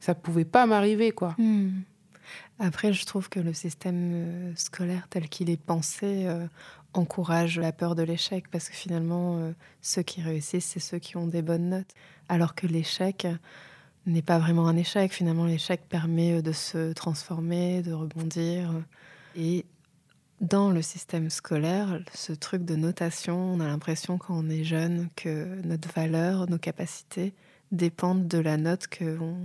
ça 0.00 0.14
pouvait 0.14 0.44
pas 0.44 0.66
m'arriver, 0.66 1.12
quoi. 1.12 1.36
Hmm. 1.38 1.82
Après, 2.58 2.92
je 2.92 3.06
trouve 3.06 3.28
que 3.28 3.38
le 3.38 3.52
système 3.52 4.52
scolaire 4.56 5.06
tel 5.08 5.28
qu'il 5.28 5.50
est 5.50 5.60
pensé 5.60 6.26
encourage 6.92 7.60
la 7.60 7.70
peur 7.70 7.94
de 7.94 8.02
l'échec 8.02 8.46
parce 8.50 8.68
que 8.68 8.74
finalement, 8.74 9.52
ceux 9.80 10.02
qui 10.02 10.20
réussissent, 10.20 10.66
c'est 10.66 10.80
ceux 10.80 10.98
qui 10.98 11.16
ont 11.16 11.28
des 11.28 11.42
bonnes 11.42 11.68
notes. 11.68 11.94
Alors 12.28 12.56
que 12.56 12.66
l'échec, 12.66 13.28
n'est 14.06 14.22
pas 14.22 14.38
vraiment 14.38 14.68
un 14.68 14.76
échec. 14.76 15.12
Finalement, 15.12 15.44
l'échec 15.44 15.82
permet 15.88 16.38
euh, 16.38 16.42
de 16.42 16.52
se 16.52 16.92
transformer, 16.92 17.82
de 17.82 17.92
rebondir. 17.92 18.72
Et 19.36 19.64
dans 20.40 20.70
le 20.70 20.82
système 20.82 21.30
scolaire, 21.30 22.00
ce 22.14 22.32
truc 22.32 22.64
de 22.64 22.76
notation, 22.76 23.36
on 23.54 23.60
a 23.60 23.66
l'impression 23.66 24.18
quand 24.18 24.34
on 24.34 24.48
est 24.48 24.64
jeune 24.64 25.08
que 25.16 25.60
notre 25.64 25.92
valeur, 25.92 26.48
nos 26.48 26.58
capacités 26.58 27.34
dépendent 27.72 28.26
de 28.26 28.38
la 28.38 28.56
note 28.56 28.86
qu'on 28.86 29.36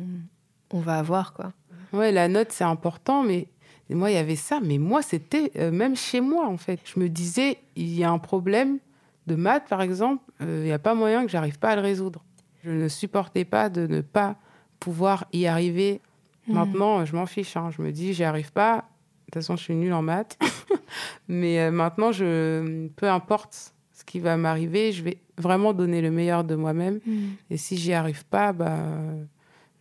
on 0.71 0.79
va 0.79 0.99
avoir. 0.99 1.33
Quoi. 1.33 1.53
Ouais, 1.91 2.11
la 2.11 2.27
note, 2.27 2.51
c'est 2.51 2.63
important, 2.63 3.23
mais 3.23 3.47
moi, 3.89 4.11
il 4.11 4.15
y 4.15 4.17
avait 4.17 4.35
ça. 4.35 4.59
Mais 4.63 4.77
moi, 4.77 5.01
c'était 5.01 5.51
euh, 5.57 5.71
même 5.71 5.95
chez 5.95 6.21
moi, 6.21 6.47
en 6.47 6.57
fait. 6.57 6.79
Je 6.85 6.99
me 6.99 7.09
disais, 7.09 7.57
il 7.75 7.93
y 7.93 8.03
a 8.03 8.11
un 8.11 8.19
problème 8.19 8.79
de 9.27 9.35
maths, 9.35 9.67
par 9.69 9.81
exemple, 9.81 10.23
euh, 10.41 10.61
il 10.63 10.65
n'y 10.65 10.71
a 10.71 10.79
pas 10.79 10.95
moyen 10.95 11.25
que 11.25 11.31
j'arrive 11.31 11.59
pas 11.59 11.69
à 11.69 11.75
le 11.75 11.81
résoudre. 11.81 12.23
Je 12.63 12.71
ne 12.71 12.87
supportais 12.87 13.45
pas 13.45 13.69
de 13.69 13.87
ne 13.87 14.01
pas 14.01 14.37
pouvoir 14.79 15.25
y 15.33 15.45
arriver. 15.45 16.01
Hmm. 16.47 16.53
Maintenant, 16.53 17.05
je 17.05 17.15
m'en 17.15 17.25
fiche. 17.25 17.55
Hein. 17.57 17.69
Je 17.75 17.81
me 17.81 17.91
dis, 17.91 18.13
j'y 18.13 18.23
arrive 18.23 18.51
pas. 18.51 18.77
De 18.77 19.25
toute 19.25 19.33
façon, 19.35 19.55
je 19.55 19.63
suis 19.63 19.75
nulle 19.75 19.93
en 19.93 20.01
maths. 20.01 20.37
Mais 21.27 21.59
euh, 21.59 21.71
maintenant, 21.71 22.11
je, 22.11 22.87
peu 22.95 23.09
importe 23.09 23.73
ce 23.93 24.03
qui 24.03 24.19
va 24.19 24.37
m'arriver, 24.37 24.91
je 24.91 25.03
vais 25.03 25.17
vraiment 25.37 25.73
donner 25.73 26.01
le 26.01 26.11
meilleur 26.11 26.43
de 26.43 26.55
moi-même. 26.55 26.99
Hmm. 27.05 27.31
Et 27.49 27.57
si 27.57 27.77
j'y 27.77 27.93
arrive 27.93 28.25
pas, 28.25 28.53
bah, 28.53 28.79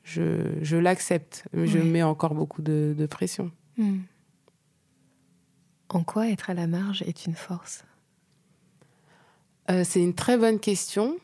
je, 0.04 0.58
je 0.60 0.76
l'accepte. 0.76 1.44
Je 1.52 1.78
mets 1.78 2.02
encore 2.02 2.34
beaucoup 2.34 2.62
de, 2.62 2.94
de 2.96 3.06
pression. 3.06 3.50
Hmm. 3.76 4.00
En 5.88 6.02
quoi 6.04 6.28
être 6.28 6.50
à 6.50 6.54
la 6.54 6.66
marge 6.66 7.02
est 7.02 7.26
une 7.26 7.34
force? 7.34 7.84
Euh, 9.70 9.84
C'est 9.84 10.02
une 10.02 10.14
très 10.14 10.38
bonne 10.38 10.58
question. 10.58 11.16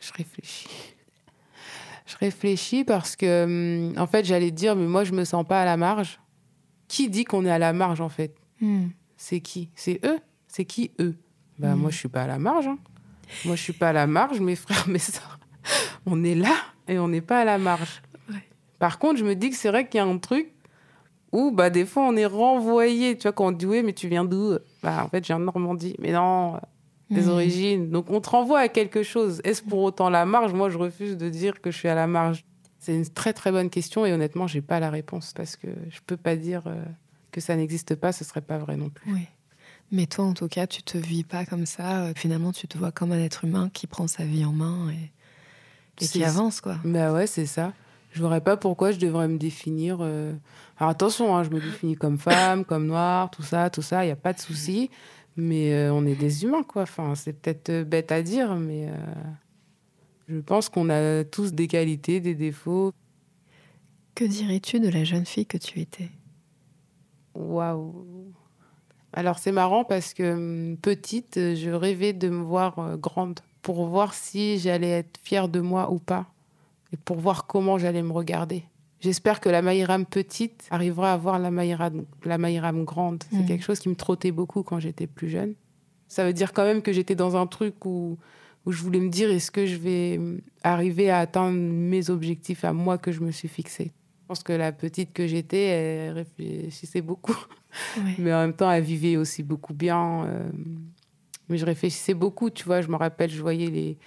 Je 0.00 0.12
réfléchis 0.12 0.68
je 2.08 2.16
réfléchis 2.16 2.84
parce 2.84 3.16
que, 3.16 3.44
hum, 3.44 3.98
en 3.98 4.06
fait, 4.06 4.24
j'allais 4.24 4.50
dire, 4.50 4.74
mais 4.74 4.86
moi, 4.86 5.04
je 5.04 5.12
me 5.12 5.24
sens 5.24 5.46
pas 5.46 5.62
à 5.62 5.64
la 5.64 5.76
marge. 5.76 6.18
Qui 6.88 7.10
dit 7.10 7.24
qu'on 7.24 7.44
est 7.44 7.50
à 7.50 7.58
la 7.58 7.74
marge, 7.74 8.00
en 8.00 8.08
fait? 8.08 8.34
Hmm. 8.60 8.88
C'est 9.18 9.40
qui? 9.40 9.70
C'est 9.74 10.00
eux? 10.06 10.18
C'est 10.48 10.64
qui 10.64 10.90
eux? 11.00 11.14
Ben, 11.58 11.76
moi, 11.76 11.90
je 11.90 11.98
suis 11.98 12.08
pas 12.08 12.22
à 12.22 12.26
la 12.26 12.38
marge. 12.38 12.66
Hein. 12.66 12.78
Moi, 13.44 13.56
je 13.56 13.62
suis 13.62 13.74
pas 13.74 13.90
à 13.90 13.92
la 13.92 14.06
marge. 14.06 14.40
Mes 14.40 14.56
frères, 14.56 14.88
mes 14.88 14.98
soeurs, 14.98 15.38
on 16.06 16.24
est 16.24 16.34
là 16.34 16.54
et 16.88 16.98
on 16.98 17.08
n'est 17.08 17.20
pas 17.20 17.40
à 17.40 17.44
la 17.44 17.58
marge. 17.58 18.02
Par 18.78 18.98
contre, 18.98 19.18
je 19.18 19.24
me 19.24 19.34
dis 19.34 19.50
que 19.50 19.56
c'est 19.56 19.68
vrai 19.68 19.86
qu'il 19.86 19.98
y 19.98 20.00
a 20.00 20.06
un 20.06 20.18
truc 20.18 20.54
où, 21.32 21.50
bah, 21.50 21.68
des 21.68 21.84
fois, 21.84 22.04
on 22.04 22.16
est 22.16 22.26
renvoyé. 22.26 23.18
Tu 23.18 23.24
vois, 23.24 23.32
quand 23.32 23.48
on 23.48 23.52
dit, 23.52 23.66
oui, 23.66 23.82
mais 23.82 23.92
tu 23.92 24.08
viens 24.08 24.24
d'où? 24.24 24.56
Bah, 24.82 25.04
en 25.04 25.08
fait, 25.08 25.24
je 25.24 25.26
viens 25.26 25.40
de 25.40 25.44
Normandie. 25.44 25.94
Mais 25.98 26.12
non, 26.12 26.58
des 27.10 27.22
mmh. 27.22 27.28
origines. 27.28 27.90
Donc 27.90 28.10
on 28.10 28.20
te 28.20 28.30
renvoie 28.30 28.60
à 28.60 28.68
quelque 28.68 29.02
chose. 29.02 29.40
Est-ce 29.44 29.62
pour 29.62 29.80
autant 29.80 30.10
la 30.10 30.24
marge? 30.26 30.52
Moi, 30.52 30.70
je 30.70 30.78
refuse 30.78 31.16
de 31.16 31.28
dire 31.28 31.60
que 31.60 31.70
je 31.70 31.78
suis 31.78 31.88
à 31.88 31.94
la 31.94 32.06
marge. 32.06 32.44
C'est 32.78 32.94
une 32.94 33.08
très 33.08 33.32
très 33.32 33.50
bonne 33.50 33.70
question 33.70 34.06
et 34.06 34.12
honnêtement, 34.12 34.46
j'ai 34.46 34.60
pas 34.60 34.80
la 34.80 34.90
réponse 34.90 35.32
parce 35.34 35.56
que 35.56 35.68
je 35.90 36.00
peux 36.06 36.16
pas 36.16 36.36
dire 36.36 36.62
euh, 36.66 36.84
que 37.32 37.40
ça 37.40 37.56
n'existe 37.56 37.94
pas. 37.94 38.12
Ce 38.12 38.24
serait 38.24 38.40
pas 38.40 38.58
vrai 38.58 38.76
non 38.76 38.90
plus. 38.90 39.12
Oui. 39.12 39.26
Mais 39.90 40.06
toi, 40.06 40.26
en 40.26 40.34
tout 40.34 40.48
cas, 40.48 40.66
tu 40.66 40.82
te 40.82 40.98
vis 40.98 41.24
pas 41.24 41.46
comme 41.46 41.66
ça. 41.66 42.02
Euh, 42.02 42.12
finalement, 42.14 42.52
tu 42.52 42.68
te 42.68 42.76
vois 42.76 42.92
comme 42.92 43.12
un 43.12 43.18
être 43.18 43.44
humain 43.44 43.70
qui 43.72 43.86
prend 43.86 44.06
sa 44.06 44.24
vie 44.24 44.44
en 44.44 44.52
main 44.52 44.90
et, 44.90 46.06
qui 46.06 46.22
avance, 46.22 46.60
quoi. 46.60 46.76
Bah 46.84 47.12
ouais, 47.12 47.26
c'est 47.26 47.46
ça. 47.46 47.72
Je 48.12 48.24
ne 48.24 48.38
pas 48.38 48.56
pourquoi 48.56 48.92
je 48.92 48.98
devrais 48.98 49.28
me 49.28 49.38
définir. 49.38 49.98
Euh, 50.00 50.32
alors 50.78 50.90
attention, 50.90 51.36
hein, 51.36 51.44
je 51.44 51.50
me 51.50 51.60
définis 51.60 51.96
comme 51.96 52.18
femme, 52.18 52.64
comme 52.64 52.86
noire, 52.86 53.30
tout 53.30 53.42
ça, 53.42 53.70
tout 53.70 53.82
ça, 53.82 54.04
il 54.04 54.06
n'y 54.06 54.12
a 54.12 54.16
pas 54.16 54.32
de 54.32 54.40
souci. 54.40 54.90
Mais 55.40 55.72
euh, 55.72 55.92
on 55.92 56.04
est 56.04 56.16
des 56.16 56.42
humains, 56.42 56.64
quoi. 56.64 56.82
Enfin, 56.82 57.14
c'est 57.14 57.32
peut-être 57.32 57.70
euh, 57.70 57.84
bête 57.84 58.10
à 58.10 58.22
dire, 58.22 58.56
mais 58.56 58.88
euh, 58.88 58.92
je 60.28 60.40
pense 60.40 60.68
qu'on 60.68 60.90
a 60.90 61.22
tous 61.22 61.52
des 61.52 61.68
qualités, 61.68 62.18
des 62.18 62.34
défauts. 62.34 62.92
Que 64.16 64.24
dirais-tu 64.24 64.80
de 64.80 64.88
la 64.88 65.04
jeune 65.04 65.24
fille 65.24 65.46
que 65.46 65.56
tu 65.56 65.78
étais? 65.78 66.08
Waouh 67.36 68.32
Alors 69.12 69.38
c'est 69.38 69.52
marrant 69.52 69.84
parce 69.84 70.12
que 70.12 70.32
hum, 70.34 70.76
petite, 70.76 71.36
je 71.36 71.70
rêvais 71.70 72.12
de 72.12 72.28
me 72.28 72.42
voir 72.42 72.98
grande 72.98 73.38
pour 73.62 73.86
voir 73.86 74.14
si 74.14 74.58
j'allais 74.58 74.90
être 74.90 75.20
fière 75.22 75.48
de 75.48 75.60
moi 75.60 75.92
ou 75.92 76.00
pas 76.00 76.26
et 76.92 76.96
pour 76.96 77.18
voir 77.20 77.46
comment 77.46 77.78
j'allais 77.78 78.02
me 78.02 78.10
regarder. 78.10 78.64
J'espère 79.00 79.40
que 79.40 79.48
la 79.48 79.62
Maïram 79.62 80.04
petite 80.04 80.66
arrivera 80.70 81.12
à 81.12 81.16
voir 81.16 81.38
la 81.38 81.50
Maïram, 81.50 82.04
la 82.24 82.38
grande. 82.84 83.22
C'est 83.30 83.42
mm. 83.42 83.46
quelque 83.46 83.64
chose 83.64 83.78
qui 83.78 83.88
me 83.88 83.94
trottait 83.94 84.32
beaucoup 84.32 84.62
quand 84.62 84.80
j'étais 84.80 85.06
plus 85.06 85.28
jeune. 85.28 85.54
Ça 86.08 86.24
veut 86.24 86.32
dire 86.32 86.52
quand 86.52 86.64
même 86.64 86.82
que 86.82 86.92
j'étais 86.92 87.14
dans 87.14 87.36
un 87.36 87.46
truc 87.46 87.84
où, 87.84 88.18
où 88.66 88.72
je 88.72 88.82
voulais 88.82 89.00
me 89.00 89.08
dire 89.10 89.30
est-ce 89.30 89.50
que 89.50 89.66
je 89.66 89.76
vais 89.76 90.20
arriver 90.62 91.10
à 91.10 91.18
atteindre 91.18 91.56
mes 91.58 92.10
objectifs 92.10 92.64
à 92.64 92.72
moi 92.72 92.98
que 92.98 93.12
je 93.12 93.20
me 93.20 93.30
suis 93.30 93.48
fixé? 93.48 93.92
Je 94.22 94.26
pense 94.26 94.42
que 94.42 94.52
la 94.52 94.72
petite 94.72 95.12
que 95.12 95.26
j'étais, 95.26 95.64
elle 95.64 96.12
réfléchissait 96.12 97.00
beaucoup. 97.00 97.36
Mais 98.18 98.32
en 98.34 98.40
même 98.40 98.52
temps, 98.52 98.70
elle 98.70 98.82
vivait 98.82 99.16
aussi 99.16 99.42
beaucoup 99.42 99.74
bien. 99.74 100.24
Euh, 100.24 100.50
mais 101.48 101.56
je 101.56 101.64
réfléchissais 101.64 102.14
beaucoup, 102.14 102.50
tu 102.50 102.64
vois. 102.64 102.82
Je 102.82 102.88
me 102.88 102.96
rappelle, 102.96 103.30
je 103.30 103.40
voyais 103.40 103.68
les, 103.68 103.98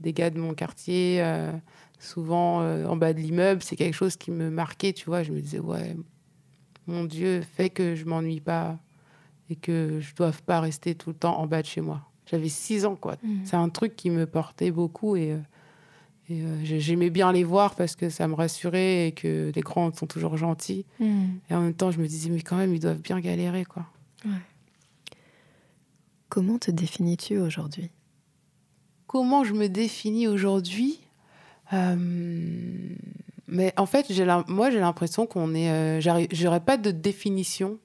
des 0.00 0.12
gars 0.12 0.30
de 0.30 0.38
mon 0.38 0.54
quartier. 0.54 1.18
Euh, 1.22 1.52
souvent 2.00 2.62
euh, 2.62 2.86
en 2.86 2.96
bas 2.96 3.12
de 3.12 3.20
l'immeuble, 3.20 3.62
c'est 3.62 3.76
quelque 3.76 3.94
chose 3.94 4.16
qui 4.16 4.32
me 4.32 4.50
marquait, 4.50 4.92
tu 4.92 5.06
vois. 5.06 5.22
Je 5.22 5.30
me 5.30 5.40
disais, 5.40 5.60
ouais, 5.60 5.96
mon 6.88 7.04
Dieu, 7.04 7.42
fait 7.42 7.70
que 7.70 7.94
je 7.94 8.04
m'ennuie 8.04 8.40
pas 8.40 8.78
et 9.48 9.54
que 9.54 10.00
je 10.00 10.12
doive 10.16 10.42
pas 10.42 10.60
rester 10.60 10.96
tout 10.96 11.10
le 11.10 11.16
temps 11.16 11.38
en 11.38 11.46
bas 11.46 11.62
de 11.62 11.66
chez 11.66 11.80
moi. 11.80 12.02
J'avais 12.26 12.48
six 12.48 12.84
ans, 12.84 12.96
quoi. 12.96 13.16
Mhm. 13.22 13.40
C'est 13.44 13.56
un 13.56 13.68
truc 13.68 13.94
qui 13.94 14.10
me 14.10 14.26
portait 14.26 14.72
beaucoup 14.72 15.14
et, 15.14 15.32
euh, 15.32 15.38
Et 16.30 16.42
euh, 16.42 16.60
j'aimais 16.62 17.10
bien 17.10 17.32
les 17.32 17.42
voir 17.42 17.74
parce 17.74 17.96
que 17.96 18.08
ça 18.08 18.28
me 18.28 18.34
rassurait 18.34 19.08
et 19.08 19.12
que 19.12 19.50
les 19.52 19.60
grands 19.62 19.92
sont 19.92 20.06
toujours 20.06 20.36
gentils. 20.36 20.86
Hmm. 21.00 21.38
Et 21.50 21.54
en 21.54 21.60
même 21.60 21.74
temps, 21.74 21.90
je 21.90 21.98
me 21.98 22.06
disais, 22.06 22.30
mais 22.30 22.40
quand 22.40 22.56
même, 22.56 22.72
ils 22.72 22.78
doivent 22.80 23.02
bien 23.02 23.18
galérer, 23.18 23.64
quoi. 23.64 23.84
Comment 26.28 26.58
te 26.58 26.70
définis-tu 26.70 27.38
aujourd'hui? 27.38 27.90
Comment 29.08 29.42
je 29.42 29.54
me 29.54 29.68
définis 29.68 30.28
aujourd'hui? 30.28 31.00
Euh, 31.72 31.96
Mais 33.52 33.72
en 33.76 33.86
fait, 33.86 34.06
j'ai 34.10 34.24
moi, 34.48 34.70
j'ai 34.70 34.78
l'impression 34.80 35.26
qu'on 35.26 35.54
est. 35.54 35.70
euh, 35.70 36.00
J'aurais 36.32 36.60
pas 36.60 36.76
de 36.76 36.90
définition 36.92 37.78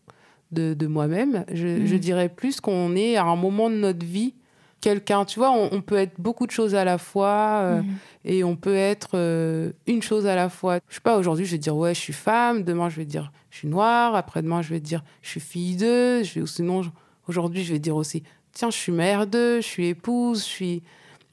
de, 0.51 0.73
de 0.75 0.85
moi-même. 0.87 1.43
Je, 1.51 1.67
Mhm. 1.67 1.85
je 1.87 1.95
dirais 1.95 2.29
plus 2.29 2.61
qu'on 2.61 2.95
est 2.95 3.15
à 3.15 3.23
un 3.23 3.35
moment 3.35 3.69
de 3.71 3.75
notre 3.75 4.05
vie 4.05 4.35
quelqu'un. 4.79 5.25
Tu 5.25 5.39
vois, 5.39 5.51
on, 5.51 5.69
on 5.71 5.81
peut 5.81 5.95
être 5.97 6.19
beaucoup 6.19 6.45
de 6.45 6.51
choses 6.51 6.75
à 6.75 6.83
la 6.85 6.99
fois. 6.99 7.61
euh, 7.63 7.81
Hmm. 7.81 7.95
et 8.25 8.43
on 8.43 8.55
peut 8.55 8.75
être 8.75 9.11
euh, 9.15 9.71
une 9.87 10.03
chose 10.03 10.27
à 10.27 10.35
la 10.35 10.49
fois. 10.49 10.77
Je 10.87 10.95
sais 10.95 11.01
pas, 11.01 11.17
aujourd'hui, 11.17 11.45
je 11.45 11.51
vais 11.53 11.57
dire, 11.57 11.75
ouais, 11.75 11.95
je 11.95 11.99
suis 11.99 12.13
femme. 12.13 12.63
Demain, 12.63 12.89
je 12.89 12.97
vais 12.97 13.05
dire, 13.05 13.31
je 13.49 13.57
suis 13.57 13.67
noire. 13.67 14.13
Après-demain, 14.15 14.61
je 14.61 14.69
vais 14.69 14.79
dire, 14.79 15.03
je 15.23 15.29
suis 15.29 15.39
fille 15.39 15.75
d'eux. 15.77 16.21
Ou 16.39 16.45
sinon, 16.45 16.81
aujourd'hui, 17.27 17.63
je 17.63 17.73
vais 17.73 17.79
dire 17.79 17.95
aussi, 17.95 18.21
tiens, 18.51 18.69
je 18.69 18.77
suis 18.77 18.91
mère 18.91 19.25
d'eux, 19.25 19.61
je 19.61 19.65
suis 19.67 19.87
épouse, 19.87 20.39
je 20.43 20.49
suis, 20.49 20.83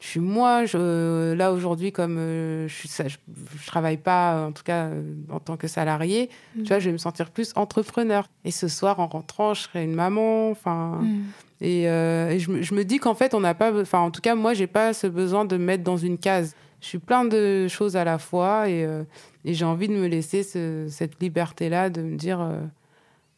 je 0.02 0.06
suis 0.08 0.20
moi. 0.20 0.64
Je, 0.66 1.32
là, 1.32 1.52
aujourd'hui, 1.52 1.92
comme 1.92 2.16
euh, 2.18 2.66
je, 2.66 2.88
ça, 2.88 3.06
je, 3.06 3.18
je 3.56 3.66
travaille 3.66 3.98
pas, 3.98 4.46
en 4.48 4.52
tout 4.52 4.64
cas, 4.64 4.86
euh, 4.86 5.02
en 5.30 5.38
tant 5.38 5.56
que 5.56 5.68
salarié, 5.68 6.28
tu 6.56 6.64
vois, 6.64 6.80
je 6.80 6.86
vais 6.86 6.92
me 6.92 6.98
sentir 6.98 7.30
plus 7.30 7.52
entrepreneur. 7.54 8.26
Et 8.44 8.50
ce 8.50 8.66
soir, 8.66 8.98
en 8.98 9.06
rentrant, 9.06 9.54
je 9.54 9.62
serai 9.62 9.84
une 9.84 9.94
maman. 9.94 10.50
Enfin. 10.50 10.98
Hmm. 11.02 11.22
Et, 11.60 11.88
euh, 11.88 12.30
et 12.30 12.40
je, 12.40 12.50
me- 12.50 12.62
je 12.62 12.74
me 12.74 12.84
dis 12.84 12.98
qu'en 12.98 13.14
fait, 13.14 13.32
on 13.34 13.40
n'a 13.40 13.54
pas. 13.54 13.72
Enfin, 13.80 14.00
en 14.00 14.10
tout 14.10 14.20
cas, 14.20 14.34
moi, 14.34 14.52
j'ai 14.54 14.66
pas 14.66 14.92
ce 14.92 15.06
besoin 15.06 15.44
de 15.44 15.56
me 15.56 15.64
mettre 15.64 15.84
dans 15.84 15.96
une 15.96 16.18
case. 16.18 16.56
Je 16.80 16.86
suis 16.88 16.98
plein 16.98 17.24
de 17.24 17.68
choses 17.68 17.94
à 17.96 18.02
la 18.02 18.18
fois 18.18 18.68
et, 18.68 18.84
euh, 18.84 19.04
et 19.44 19.54
j'ai 19.54 19.64
envie 19.64 19.86
de 19.86 19.92
me 19.94 20.08
laisser 20.08 20.42
ce- 20.42 20.88
cette 20.90 21.22
liberté-là 21.22 21.90
de 21.90 22.02
me 22.02 22.16
dire 22.16 22.40
euh, 22.40 22.58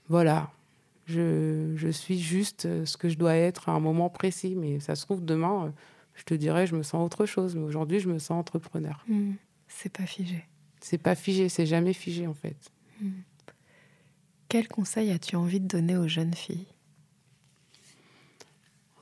voilà, 0.09 0.49
je, 1.07 1.73
je 1.77 1.89
suis 1.89 2.19
juste 2.19 2.65
euh, 2.65 2.87
ce 2.87 2.97
que 2.97 3.11
je 3.11 3.19
dois 3.19 3.35
être 3.35 3.69
à 3.69 3.73
un 3.73 3.81
moment 3.81 4.09
précis. 4.09 4.55
Mais 4.59 4.81
ça 4.81 4.95
se 4.95 5.05
trouve, 5.05 5.23
demain, 5.23 5.67
euh, 5.67 5.69
je 6.15 6.25
te 6.25 6.35
dirais, 6.35 6.67
je 6.67 6.77
me 6.77 6.83
sens 6.83 7.05
autre 7.05 7.27
chose. 7.27 7.57
Mais 7.57 7.63
aujourd'hui, 7.63 8.01
je 8.01 8.09
me 8.09 8.19
sens 8.19 8.39
entrepreneur. 8.39 9.05
Hmm. 9.09 9.33
C'est 9.69 9.93
pas 9.93 10.07
figé. 10.07 10.45
C'est 10.81 10.99
pas 10.99 11.15
figé, 11.15 11.49
c'est 11.49 11.67
jamais 11.67 11.93
figé, 11.93 12.27
en 12.27 12.35
fait. 12.35 12.71
Quel 14.49 14.69
conseil 14.69 15.11
as-tu 15.11 15.37
envie 15.37 15.61
de 15.61 15.67
donner 15.67 15.97
aux 15.97 16.09
jeunes 16.09 16.35
filles? 16.35 16.67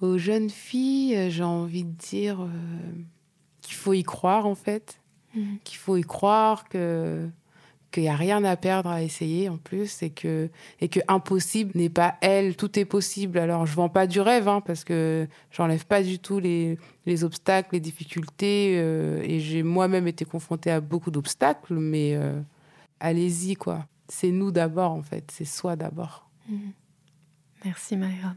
Aux 0.01 0.19
jeunes 0.19 0.51
filles, 0.51 1.17
euh, 1.17 1.31
j'ai 1.31 1.45
envie 1.45 1.85
de 1.85 1.93
dire 1.93 2.43
euh, 2.43 2.49
qu'il 3.61 3.75
faut 3.75 3.93
y 3.93 4.03
croire, 4.03 4.47
en 4.47 4.55
fait. 4.55 5.01
Hmm. 5.35 5.57
qu'il 5.65 5.79
faut 5.79 5.97
y 5.97 6.03
croire, 6.03 6.69
que 6.69 7.29
qu'il 7.93 8.03
n'y 8.03 8.09
a 8.09 8.17
rien 8.17 8.43
à 8.43 8.57
perdre 8.57 8.91
à 8.91 9.03
essayer 9.03 9.49
en 9.49 9.59
plus 9.59 10.03
et 10.03 10.11
que 10.11 10.51
et 10.81 10.89
que 10.89 10.99
impossible 11.07 11.71
n'est 11.77 11.89
pas 11.89 12.17
elle, 12.21 12.57
tout 12.57 12.79
est 12.79 12.85
possible. 12.85 13.39
Alors 13.39 13.67
je 13.67 13.75
vends 13.75 13.89
pas 13.89 14.09
du 14.09 14.21
rêve 14.21 14.49
hein, 14.49 14.61
parce 14.61 14.83
que 14.83 15.29
j'enlève 15.53 15.87
pas 15.87 16.03
du 16.03 16.19
tout 16.19 16.41
les, 16.41 16.79
les 17.07 17.23
obstacles, 17.23 17.71
les 17.75 17.81
difficultés 17.81 18.75
euh, 18.79 19.23
et 19.23 19.39
j'ai 19.39 19.63
moi-même 19.63 20.09
été 20.09 20.25
confrontée 20.25 20.71
à 20.71 20.81
beaucoup 20.81 21.13
d'obstacles, 21.13 21.75
mais 21.75 22.15
euh, 22.17 22.41
allez-y 22.99 23.55
quoi. 23.55 23.87
C'est 24.09 24.33
nous 24.33 24.51
d'abord 24.51 24.91
en 24.91 25.03
fait, 25.03 25.31
c'est 25.31 25.45
soi 25.45 25.77
d'abord. 25.77 26.29
Merci 27.65 27.97
Maïram. 27.97 28.37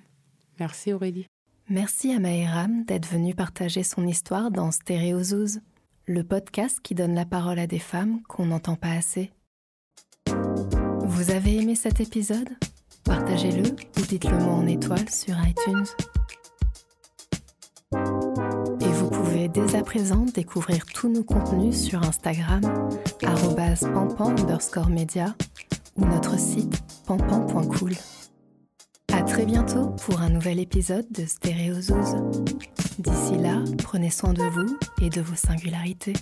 Merci 0.59 0.93
Aurélie. 0.93 1.25
Merci 1.67 2.11
à 2.11 2.19
Maïram 2.19 2.85
d'être 2.85 3.07
venue 3.07 3.33
partager 3.33 3.81
son 3.81 4.05
histoire 4.05 4.51
dans 4.51 4.69
Stéréozouz, 4.69 5.61
le 6.05 6.23
podcast 6.23 6.79
qui 6.79 6.93
donne 6.93 7.15
la 7.15 7.25
parole 7.25 7.57
à 7.57 7.65
des 7.65 7.79
femmes 7.79 8.21
qu'on 8.27 8.45
n'entend 8.45 8.75
pas 8.75 8.91
assez. 8.91 9.31
Vous 11.25 11.31
avez 11.31 11.55
aimé 11.55 11.73
cet 11.73 12.01
épisode? 12.01 12.49
Partagez-le 13.03 13.63
ou 13.69 14.01
dites-le 14.07 14.37
moi 14.37 14.53
en 14.53 14.67
étoile 14.67 15.09
sur 15.09 15.35
iTunes. 15.43 15.85
Et 18.79 18.91
vous 18.93 19.09
pouvez 19.09 19.47
dès 19.47 19.75
à 19.75 19.81
présent 19.81 20.23
découvrir 20.35 20.85
tous 20.85 21.09
nos 21.09 21.23
contenus 21.23 21.81
sur 21.81 22.03
Instagram, 22.03 22.61
pampan 23.19 24.35
underscore 24.37 24.89
média 24.89 25.33
ou 25.95 26.05
notre 26.05 26.37
site 26.37 26.83
pampan.cool. 27.07 27.93
À 29.11 29.23
très 29.23 29.47
bientôt 29.47 29.87
pour 30.05 30.21
un 30.21 30.29
nouvel 30.29 30.59
épisode 30.59 31.11
de 31.11 31.25
Stéréozouz. 31.25 32.17
D'ici 32.99 33.37
là, 33.39 33.63
prenez 33.79 34.11
soin 34.11 34.33
de 34.33 34.43
vous 34.43 34.77
et 35.01 35.09
de 35.09 35.21
vos 35.21 35.35
singularités. 35.35 36.13